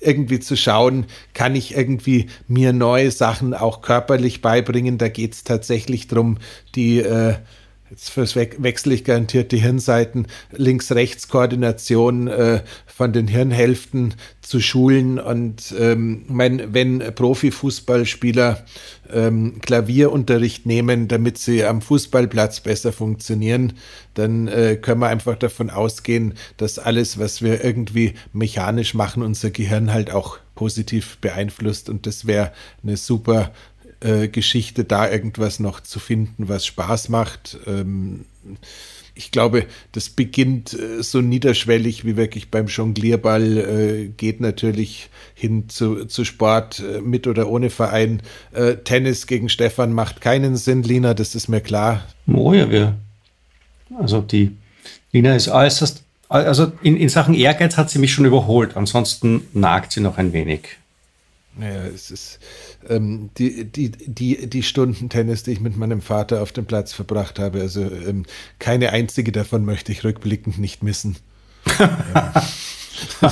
[0.00, 4.98] irgendwie zu schauen, kann ich irgendwie mir neue Sachen auch körperlich beibringen.
[4.98, 6.38] Da geht es tatsächlich darum,
[6.74, 7.34] die äh,
[7.94, 15.18] jetzt wechsle ich garantiert die Hirnseiten, Links-Rechts-Koordination äh, von den Hirnhälften zu schulen.
[15.18, 18.64] Und ähm, mein, wenn Profifußballspieler
[19.12, 23.74] ähm, Klavierunterricht nehmen, damit sie am Fußballplatz besser funktionieren,
[24.14, 29.50] dann äh, können wir einfach davon ausgehen, dass alles, was wir irgendwie mechanisch machen, unser
[29.50, 31.88] Gehirn halt auch positiv beeinflusst.
[31.88, 33.52] Und das wäre eine super
[34.04, 37.56] äh, Geschichte, da irgendwas noch zu finden, was Spaß macht.
[37.66, 38.26] Ähm,
[39.14, 45.70] ich glaube, das beginnt äh, so niederschwellig wie wirklich beim Jonglierball, äh, geht natürlich hin
[45.70, 48.22] zu, zu Sport mit oder ohne Verein.
[48.84, 52.04] Tennis gegen Stefan macht keinen Sinn, Lina, das ist mir klar.
[52.26, 52.96] Oh ja, wir.
[53.98, 54.52] Also die
[55.12, 59.92] Lina ist äußerst, also in, in Sachen Ehrgeiz hat sie mich schon überholt, ansonsten nagt
[59.92, 60.78] sie noch ein wenig.
[61.56, 62.40] Naja, es ist
[62.88, 66.92] ähm, die, die, die, die Stunden Tennis, die ich mit meinem Vater auf dem Platz
[66.92, 68.24] verbracht habe, also ähm,
[68.58, 71.16] keine einzige davon möchte ich rückblickend nicht missen.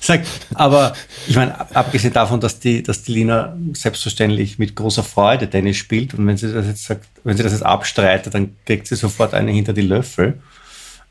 [0.00, 0.22] Sag,
[0.54, 0.94] aber
[1.26, 6.14] ich meine, abgesehen davon, dass die, dass die Lina selbstverständlich mit großer Freude Tennis spielt
[6.14, 9.34] und wenn sie das jetzt sagt, wenn sie das jetzt abstreitet, dann kriegt sie sofort
[9.34, 10.40] eine hinter die Löffel.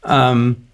[0.05, 0.67] Ähm,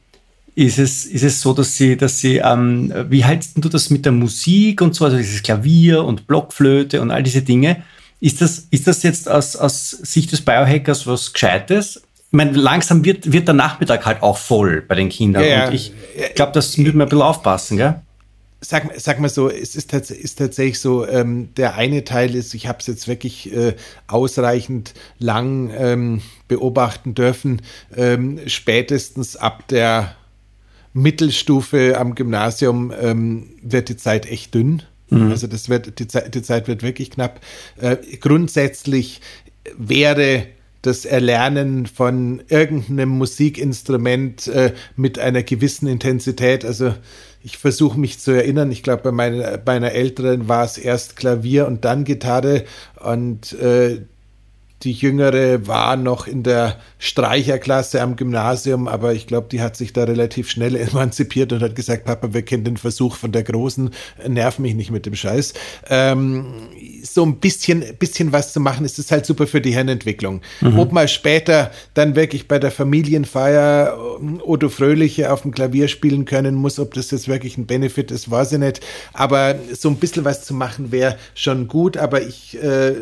[0.55, 4.05] ist es, ist es so, dass sie, dass sie, ähm, wie hältst du das mit
[4.05, 7.83] der Musik und so, also dieses Klavier und Blockflöte und all diese Dinge?
[8.21, 12.01] Ist das, ist das jetzt aus, aus Sicht des Biohackers was Gescheites?
[12.27, 15.43] Ich meine, langsam wird, wird der Nachmittag halt auch voll bei den Kindern.
[15.43, 15.91] Ja, und ich
[16.35, 18.01] glaube, das müssen wir ein bisschen aufpassen, gell?
[18.61, 22.55] Sag, sag mal so, es ist, tats ist tatsächlich so, ähm, der eine Teil ist,
[22.55, 23.75] ich habe es jetzt wirklich äh,
[24.07, 27.61] ausreichend lang ähm, beobachten dürfen,
[27.95, 30.15] ähm, spätestens ab der
[30.95, 34.81] Mittelstufe am Gymnasium ähm, wird die Zeit echt dünn.
[35.09, 35.29] Mhm.
[35.29, 37.41] Also das wird, die, Zeit, die Zeit wird wirklich knapp.
[37.77, 39.19] Äh, grundsätzlich
[39.77, 40.47] wäre
[40.81, 46.93] das Erlernen von irgendeinem Musikinstrument äh, mit einer gewissen Intensität, also
[47.43, 51.15] ich versuche mich zu erinnern, ich glaube, bei meiner, bei einer Älteren war es erst
[51.15, 52.65] Klavier und dann Gitarre
[52.99, 54.01] und äh,
[54.85, 59.93] die Jüngere war noch in der Streicherklasse am Gymnasium, aber ich glaube, die hat sich
[59.93, 63.89] da relativ schnell emanzipiert und hat gesagt, Papa, wir kennen den Versuch von der Großen,
[64.27, 65.55] nerv mich nicht mit dem Scheiß.
[65.89, 66.45] Ähm,
[67.03, 70.41] so ein bisschen, bisschen was zu machen, ist das halt super für die Hirnentwicklung.
[70.61, 70.77] Mhm.
[70.77, 73.97] Ob mal später dann wirklich bei der Familienfeier
[74.45, 78.29] Otto Fröhliche auf dem Klavier spielen können muss, ob das jetzt wirklich ein Benefit ist,
[78.29, 78.81] weiß ich nicht.
[79.13, 82.93] Aber so ein bisschen was zu machen wäre schon gut, aber ich äh,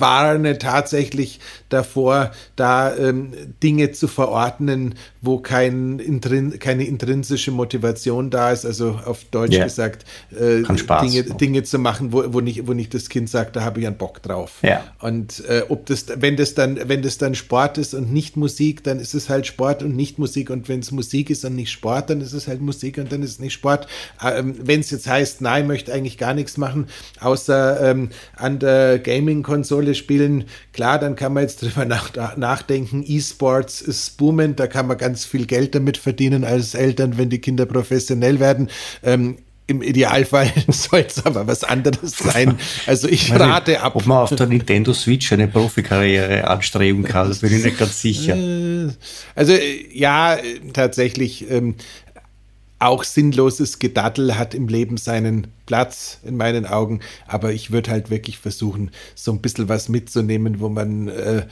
[0.00, 3.32] warne tatsächlich davor, da ähm,
[3.62, 8.64] Dinge zu verordnen, wo kein Intrin keine intrinsische Motivation da ist.
[8.64, 9.64] Also auf Deutsch yeah.
[9.64, 13.62] gesagt, äh, Dinge, Dinge zu machen, wo, wo, nicht, wo nicht das Kind sagt, da
[13.62, 14.58] habe ich einen Bock drauf.
[14.62, 14.84] Ja.
[15.00, 18.84] Und äh, ob das, wenn das dann, wenn das dann Sport ist und nicht Musik,
[18.84, 20.50] dann ist es halt Sport und nicht Musik.
[20.50, 23.22] Und wenn es Musik ist und nicht Sport, dann ist es halt Musik und dann
[23.22, 23.86] ist es nicht Sport.
[24.22, 26.86] Ähm, wenn es jetzt heißt, nein, ich möchte eigentlich gar nichts machen,
[27.20, 33.04] außer ähm, an der Gaming-Konsole spielen, klar, dann kann man jetzt drüber nach, nachdenken.
[33.06, 37.40] E-Sports ist boomend, da kann man ganz viel Geld damit verdienen als Eltern, wenn die
[37.40, 38.70] Kinder professionell werden.
[39.02, 42.58] Ähm, im Idealfall soll es aber was anderes sein.
[42.86, 43.96] Also ich rate ab.
[43.96, 48.00] Ob man auf der Nintendo Switch eine Profikarriere anstreben kann, das bin ich nicht ganz
[48.00, 48.36] sicher.
[48.36, 48.90] Äh,
[49.34, 49.54] also
[49.92, 50.36] ja,
[50.72, 51.50] tatsächlich.
[51.50, 51.76] Ähm,
[52.84, 58.10] auch sinnloses Gedattel hat im Leben seinen Platz in meinen Augen, aber ich würde halt
[58.10, 61.46] wirklich versuchen, so ein bisschen was mitzunehmen, wo man, äh,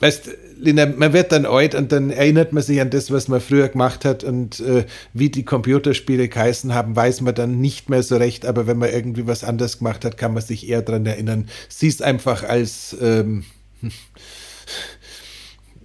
[0.00, 3.40] weißt, Lina, man wird dann alt und dann erinnert man sich an das, was man
[3.40, 4.24] früher gemacht hat.
[4.24, 8.66] Und äh, wie die Computerspiele geheißen haben, weiß man dann nicht mehr so recht, aber
[8.66, 11.48] wenn man irgendwie was anders gemacht hat, kann man sich eher daran erinnern.
[11.68, 13.44] Siehst einfach als ähm,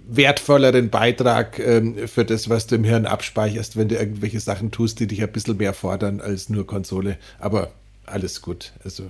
[0.06, 5.00] wertvolleren Beitrag ähm, für das, was du im Hirn abspeicherst, wenn du irgendwelche Sachen tust,
[5.00, 7.18] die dich ein bisschen mehr fordern als nur Konsole.
[7.38, 7.70] Aber
[8.06, 8.72] alles gut.
[8.84, 9.04] Also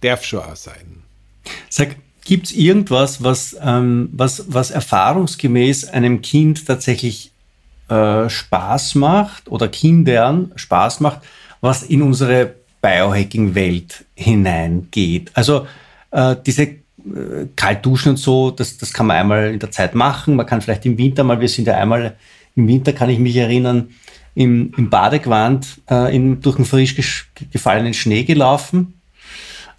[0.00, 1.02] darf schon auch sein.
[1.68, 7.32] Sag, gibt es irgendwas, was, ähm, was, was erfahrungsgemäß einem Kind tatsächlich
[7.88, 11.20] äh, Spaß macht oder Kindern Spaß macht,
[11.60, 15.30] was in unsere Biohacking-Welt hineingeht?
[15.34, 15.66] Also
[16.10, 16.76] äh, diese
[17.14, 20.36] äh, kalt duschen und so, das, das kann man einmal in der Zeit machen.
[20.36, 22.16] Man kann vielleicht im Winter mal, wir sind ja einmal,
[22.54, 23.90] im Winter kann ich mich erinnern,
[24.34, 29.00] im, im Badegewand äh, in, durch einen frisch gefallenen Schnee gelaufen.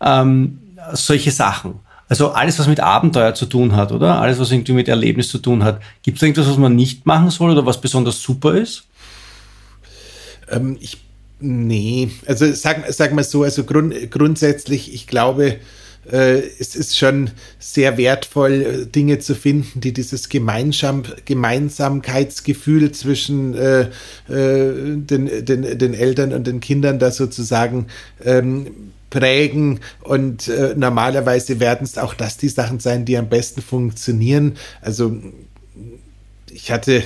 [0.01, 0.59] Ähm,
[0.93, 1.79] solche Sachen.
[2.09, 4.21] Also alles, was mit Abenteuer zu tun hat, oder?
[4.21, 5.81] Alles, was irgendwie mit Erlebnis zu tun hat.
[6.03, 8.85] Gibt es irgendwas, was man nicht machen soll oder was besonders super ist?
[10.49, 10.97] Ähm, ich,
[11.39, 15.57] nee, also sag, sag mal so, also grund, grundsätzlich, ich glaube,
[16.11, 23.81] äh, es ist schon sehr wertvoll, Dinge zu finden, die dieses Gemeinsam Gemeinsamkeitsgefühl zwischen äh,
[24.29, 27.87] äh, den, den, den Eltern und den Kindern da sozusagen
[28.23, 33.61] ähm, prägen und äh, normalerweise werden es auch das die Sachen sein, die am besten
[33.61, 34.57] funktionieren.
[34.81, 35.15] Also
[36.51, 37.03] ich hatte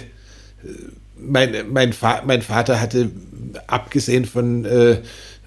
[1.18, 3.12] mein, mein, Fa mein Vater hatte,
[3.68, 4.98] abgesehen von äh,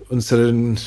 [0.09, 0.79] unseren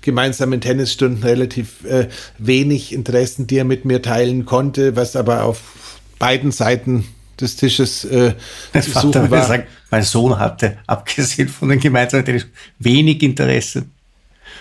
[0.00, 2.08] gemeinsamen Tennisstunden, relativ äh,
[2.38, 7.04] wenig Interessen, die er mit mir teilen konnte, was aber auf beiden Seiten
[7.40, 8.34] des Tisches äh,
[8.80, 9.40] zu suchen war.
[9.40, 12.46] Gesagt, mein Sohn hatte, abgesehen von den gemeinsamen Tennis,
[12.78, 13.84] wenig Interesse.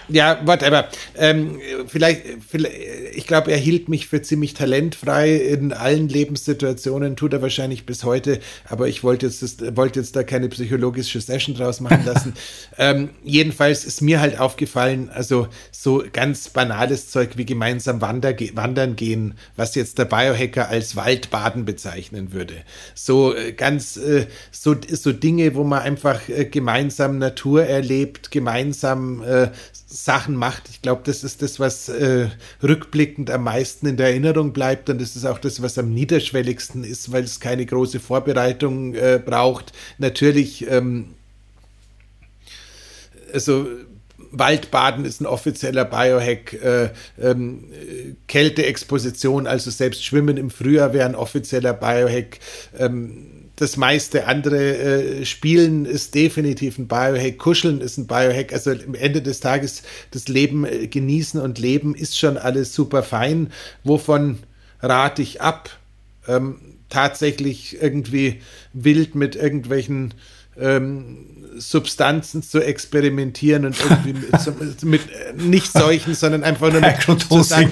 [0.10, 0.88] Ja, whatever.
[1.18, 2.76] Ähm, vielleicht, vielleicht,
[3.14, 8.04] ich glaube, er hielt mich für ziemlich talentfrei in allen Lebenssituationen, tut er wahrscheinlich bis
[8.04, 8.40] heute,
[8.70, 12.34] aber ich wollte jetzt, das, wollte jetzt da keine psychologische Session draus machen lassen.
[12.78, 18.96] ähm, jedenfalls ist mir halt aufgefallen, also so ganz banales Zeug wie gemeinsam wander, wandern
[18.96, 22.56] gehen, was jetzt der Biohacker als Waldbaden bezeichnen würde.
[22.96, 29.22] So äh, ganz, äh, so, so Dinge, wo man einfach äh, gemeinsam Natur erlebt, gemeinsam
[29.24, 29.50] äh,
[30.06, 30.70] Sachen macht.
[30.70, 32.30] Ich glaube, das ist das, was äh,
[32.62, 36.84] rückblickend am meisten in der Erinnerung bleibt und das ist auch das, was am niederschwelligsten
[36.84, 39.74] ist, weil es keine große Vorbereitung äh, braucht.
[39.98, 41.16] Natürlich, ähm,
[43.34, 43.68] also
[44.32, 46.54] Waldbaden ist ein offizieller Biohack.
[46.54, 46.90] Äh,
[47.20, 47.66] ähm,
[48.28, 52.40] Kälteexposition, also selbst Schwimmen im Frühjahr wäre ein offizieller Biohack.
[52.78, 58.54] Ähm, das meiste andere äh, Spielen ist definitiv ein Biohack, Kuscheln ist ein Biohack.
[58.54, 59.82] Also am Ende des Tages
[60.12, 63.52] das Leben äh, genießen und leben ist schon alles super fein.
[63.84, 64.38] Wovon
[64.80, 65.72] rate ich ab?
[66.28, 68.42] Ähm, tatsächlich irgendwie
[68.74, 70.14] wild mit irgendwelchen
[70.60, 77.02] ähm, Substanzen zu experimentieren und irgendwie mit, mit, äh, nicht solchen, sondern einfach nur mit,
[77.22, 77.72] zu sagen,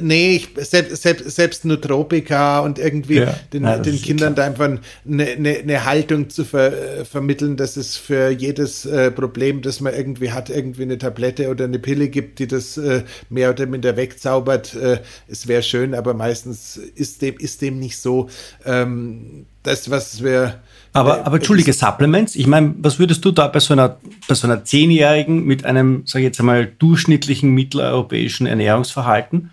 [0.00, 4.66] nee, ich, selbst, selbst, selbst Nutropika und irgendwie ja, den, ja, den Kindern da einfach
[4.66, 9.94] eine, eine, eine Haltung zu ver, vermitteln, dass es für jedes äh, Problem, das man
[9.94, 13.96] irgendwie hat, irgendwie eine Tablette oder eine Pille gibt, die das äh, mehr oder minder
[13.96, 14.74] wegzaubert.
[14.74, 18.28] Äh, es wäre schön, aber meistens ist dem, ist dem nicht so.
[18.64, 20.60] Ähm, das, was wir
[20.96, 24.34] aber, äh, aber entschuldige, Supplements, ich meine, was würdest du da bei so einer, bei
[24.34, 29.50] so einer Zehnjährigen mit einem, sage ich jetzt einmal, durchschnittlichen mitteleuropäischen Ernährungsverhalten?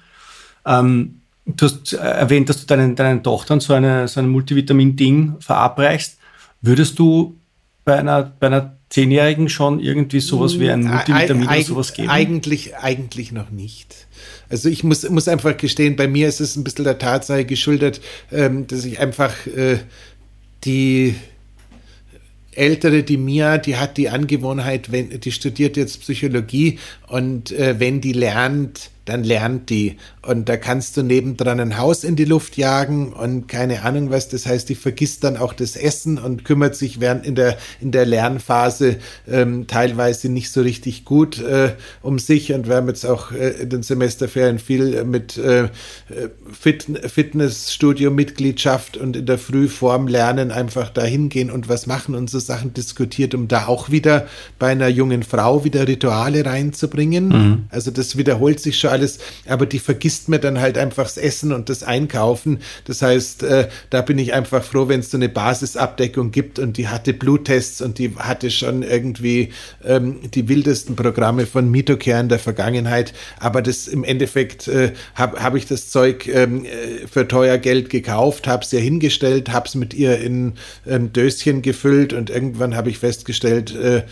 [0.65, 6.17] Ähm, du hast erwähnt, dass du deinen, deinen Tochtern so, eine, so ein Multivitamin-Ding verabreichst.
[6.61, 7.35] Würdest du
[7.83, 12.09] bei einer, bei einer Zehnjährigen schon irgendwie sowas wie ein Multivitamin Eig oder sowas geben?
[12.09, 14.07] Eigentlich, eigentlich noch nicht.
[14.49, 18.01] Also ich muss, muss einfach gestehen, bei mir ist es ein bisschen der Tatsache geschuldet,
[18.31, 19.79] ähm, dass ich einfach äh,
[20.63, 21.15] die
[22.57, 28.01] ältere, die Mia, die hat die Angewohnheit, wenn, die studiert jetzt Psychologie und äh, wenn
[28.01, 29.97] die lernt, dann lernt die.
[30.25, 34.29] Und da kannst du nebendran ein Haus in die Luft jagen und keine Ahnung was.
[34.29, 37.91] Das heißt, die vergisst dann auch das Essen und kümmert sich während in der, in
[37.91, 42.53] der Lernphase ähm, teilweise nicht so richtig gut äh, um sich.
[42.53, 45.67] Und wir haben jetzt auch äh, in den Semesterferien viel mit äh,
[46.57, 52.39] Fit Fitnessstudio-Mitgliedschaft und in der Frühform lernen, einfach da hingehen und was machen und so
[52.39, 57.27] Sachen diskutiert, um da auch wieder bei einer jungen Frau wieder Rituale reinzubringen.
[57.27, 57.63] Mhm.
[57.69, 61.51] Also das wiederholt sich schon alles, aber die vergisst mir dann halt einfach das Essen
[61.51, 62.59] und das Einkaufen.
[62.85, 66.77] Das heißt, äh, da bin ich einfach froh, wenn es so eine Basisabdeckung gibt und
[66.77, 69.49] die hatte Bluttests und die hatte schon irgendwie
[69.83, 73.13] ähm, die wildesten Programme von Mitocare in der Vergangenheit.
[73.39, 77.89] Aber das im Endeffekt äh, habe hab ich das Zeug ähm, äh, für teuer Geld
[77.89, 80.53] gekauft, habe es ihr hingestellt, habe es mit ihr in
[80.87, 84.03] ähm, Döschen gefüllt und irgendwann habe ich festgestellt, äh,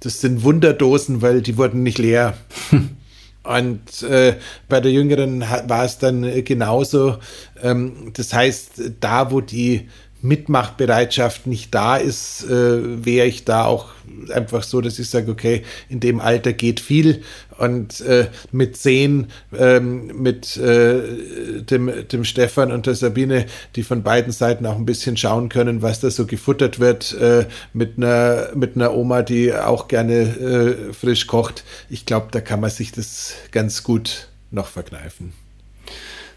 [0.00, 2.36] das sind Wunderdosen, weil die wurden nicht leer.
[3.42, 4.36] Und äh,
[4.68, 7.18] bei der Jüngeren war es dann genauso.
[7.62, 9.88] Ähm, das heißt, da, wo die
[10.20, 13.86] Mitmachbereitschaft nicht da ist, äh, wäre ich da auch
[14.32, 17.22] einfach so, dass ich sage, okay, in dem Alter geht viel
[17.58, 23.46] und äh, mit zehn, ähm, mit äh, dem, dem Stefan und der Sabine,
[23.76, 27.46] die von beiden Seiten auch ein bisschen schauen können, was da so gefuttert wird, äh,
[27.72, 31.64] mit, einer, mit einer Oma, die auch gerne äh, frisch kocht.
[31.88, 35.32] Ich glaube, da kann man sich das ganz gut noch verkneifen.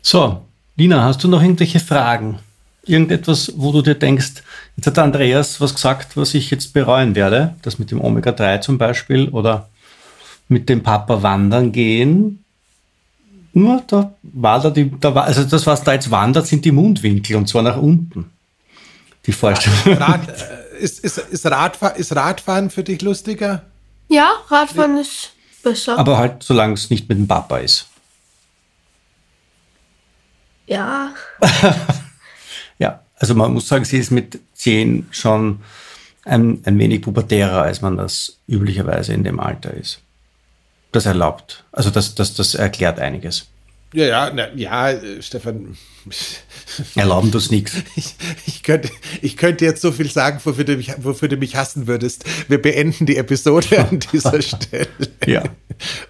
[0.01, 0.41] So,
[0.75, 2.39] Lina, hast du noch irgendwelche Fragen?
[2.91, 4.43] Irgendetwas, wo du dir denkst,
[4.75, 8.61] jetzt hat der Andreas was gesagt, was ich jetzt bereuen werde, das mit dem Omega-3
[8.61, 9.69] zum Beispiel oder
[10.47, 12.43] mit dem Papa wandern gehen.
[13.53, 16.71] Nur da war da die, da war, also das, was da jetzt wandert, sind die
[16.71, 18.29] Mundwinkel und zwar nach unten.
[19.25, 19.99] Die Vorstellung.
[19.99, 23.63] Rad, äh, ist, ist, ist, Radfahr, ist Radfahren für dich lustiger?
[24.09, 25.31] Ja, Radfahren ist
[25.63, 25.97] besser.
[25.97, 27.87] Aber halt, solange es nicht mit dem Papa ist.
[30.67, 31.13] ja.
[33.21, 35.59] Also man muss sagen, sie ist mit zehn schon
[36.25, 39.99] ein, ein wenig pubertärer, als man das üblicherweise in dem Alter ist.
[40.91, 43.47] Das erlaubt, also das, das, das erklärt einiges.
[43.93, 45.77] Ja, ja, na, ja, Stefan.
[46.95, 47.73] Erlauben das nichts.
[47.95, 48.89] Ich, ich, könnte,
[49.21, 52.25] ich könnte jetzt so viel sagen, wofür du, mich, wofür du mich hassen würdest.
[52.47, 54.87] Wir beenden die Episode an dieser Stelle.
[55.25, 55.43] Ja.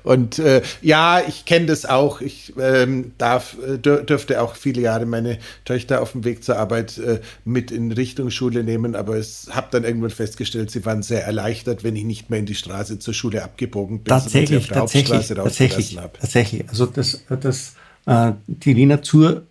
[0.03, 2.21] Und äh, ja, ich kenne das auch.
[2.21, 6.57] Ich ähm, darf, äh, dür dürfte auch viele Jahre meine Töchter auf dem Weg zur
[6.57, 11.03] Arbeit äh, mit in Richtung Schule nehmen, aber ich habe dann irgendwann festgestellt, sie waren
[11.03, 14.87] sehr erleichtert, wenn ich nicht mehr in die Straße zur Schule abgebogen bin, Tatsächlich, sondern
[14.87, 16.69] sie auf der tatsächlich, tatsächlich, tatsächlich.
[16.69, 17.75] Also das, das
[18.05, 19.43] äh, die Lina zur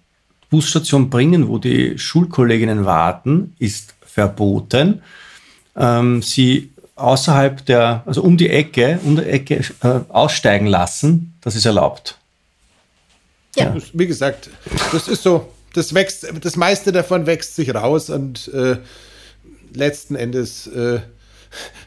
[0.50, 5.02] Busstation bringen, wo die Schulkolleginnen warten, ist verboten.
[5.76, 11.56] Ähm, sie außerhalb der, also um die Ecke, um die Ecke äh, aussteigen lassen, das
[11.56, 12.18] ist erlaubt.
[13.56, 13.74] Ja.
[13.92, 14.50] Wie gesagt,
[14.92, 18.76] das ist so, das wächst, das meiste davon wächst sich raus und äh,
[19.72, 21.00] letzten Endes, äh,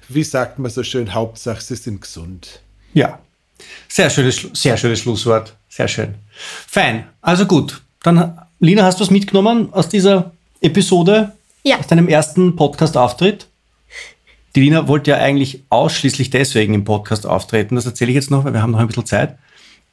[0.10, 2.62] wie sagt man so schön, Hauptsache sie sind gesund.
[2.94, 3.20] Ja.
[3.88, 5.56] Sehr schönes, sehr schönes Schlusswort.
[5.70, 6.16] Sehr schön.
[6.68, 7.08] Fein.
[7.22, 7.82] Also gut.
[8.04, 11.34] Dann, Lina, hast du was mitgenommen aus dieser Episode?
[11.66, 11.80] Ja.
[11.80, 13.48] Aus deinem ersten Podcast-Auftritt?
[14.56, 17.76] Die Lina wollte ja eigentlich ausschließlich deswegen im Podcast auftreten.
[17.76, 19.38] Das erzähle ich jetzt noch, weil wir haben noch ein bisschen Zeit.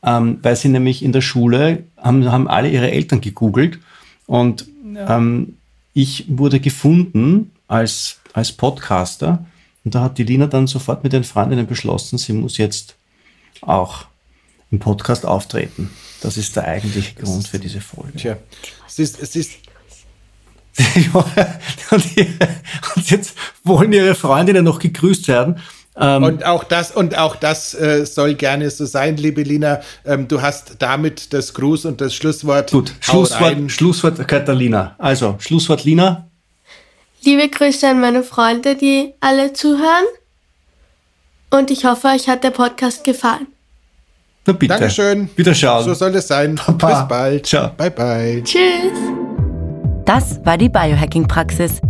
[0.05, 3.81] Ähm, weil sie nämlich in der Schule haben, haben alle ihre Eltern gegoogelt
[4.27, 4.67] und
[4.97, 5.57] ähm,
[5.93, 9.45] ich wurde gefunden als, als Podcaster
[9.85, 12.95] und da hat die Lina dann sofort mit den Freundinnen beschlossen, sie muss jetzt
[13.63, 14.07] auch
[14.71, 15.91] im Podcast auftreten.
[16.21, 18.19] Das ist der eigentliche Grund für diese Folge.
[18.19, 18.37] Tja,
[18.87, 19.53] es ist, es ist,
[21.91, 22.27] und, die,
[22.97, 25.61] und jetzt wollen ihre Freundinnen noch gegrüßt werden.
[25.97, 29.81] Ähm, und auch das, und auch das äh, soll gerne so sein, liebe Lina.
[30.05, 32.71] Ähm, du hast damit das Gruß und das Schlusswort.
[32.71, 32.95] gut.
[33.01, 34.95] Schlusswort, Schlusswort Katharina.
[34.99, 36.29] Also, Schlusswort Lina.
[37.23, 40.07] Liebe Grüße an meine Freunde, die alle zuhören.
[41.51, 43.49] Und ich hoffe, euch hat der Podcast gefallen.
[44.53, 44.75] Na bitte.
[44.75, 45.29] Dankeschön.
[45.37, 45.85] Wiederschauen.
[45.85, 46.57] So soll es sein.
[46.67, 46.89] Baba.
[46.89, 47.47] Bis bald.
[47.47, 47.71] Ciao.
[47.77, 48.43] Bye, bye.
[48.45, 48.61] Tschüss.
[50.05, 51.81] Das war die Biohacking-Praxis,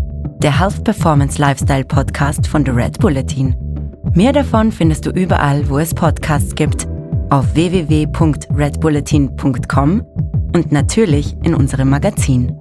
[0.43, 3.55] der Health Performance Lifestyle Podcast von The Red Bulletin.
[4.15, 6.89] Mehr davon findest du überall, wo es Podcasts gibt,
[7.31, 10.03] auf www.redbulletin.com
[10.55, 12.57] und natürlich in unserem Magazin.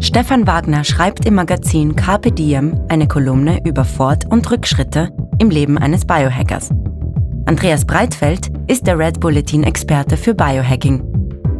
[0.00, 5.78] Stefan Wagner schreibt im Magazin Carpe Diem eine Kolumne über Fort- und Rückschritte im Leben
[5.78, 6.68] eines Biohackers.
[7.46, 11.02] Andreas Breitfeld ist der Red Bulletin-Experte für Biohacking.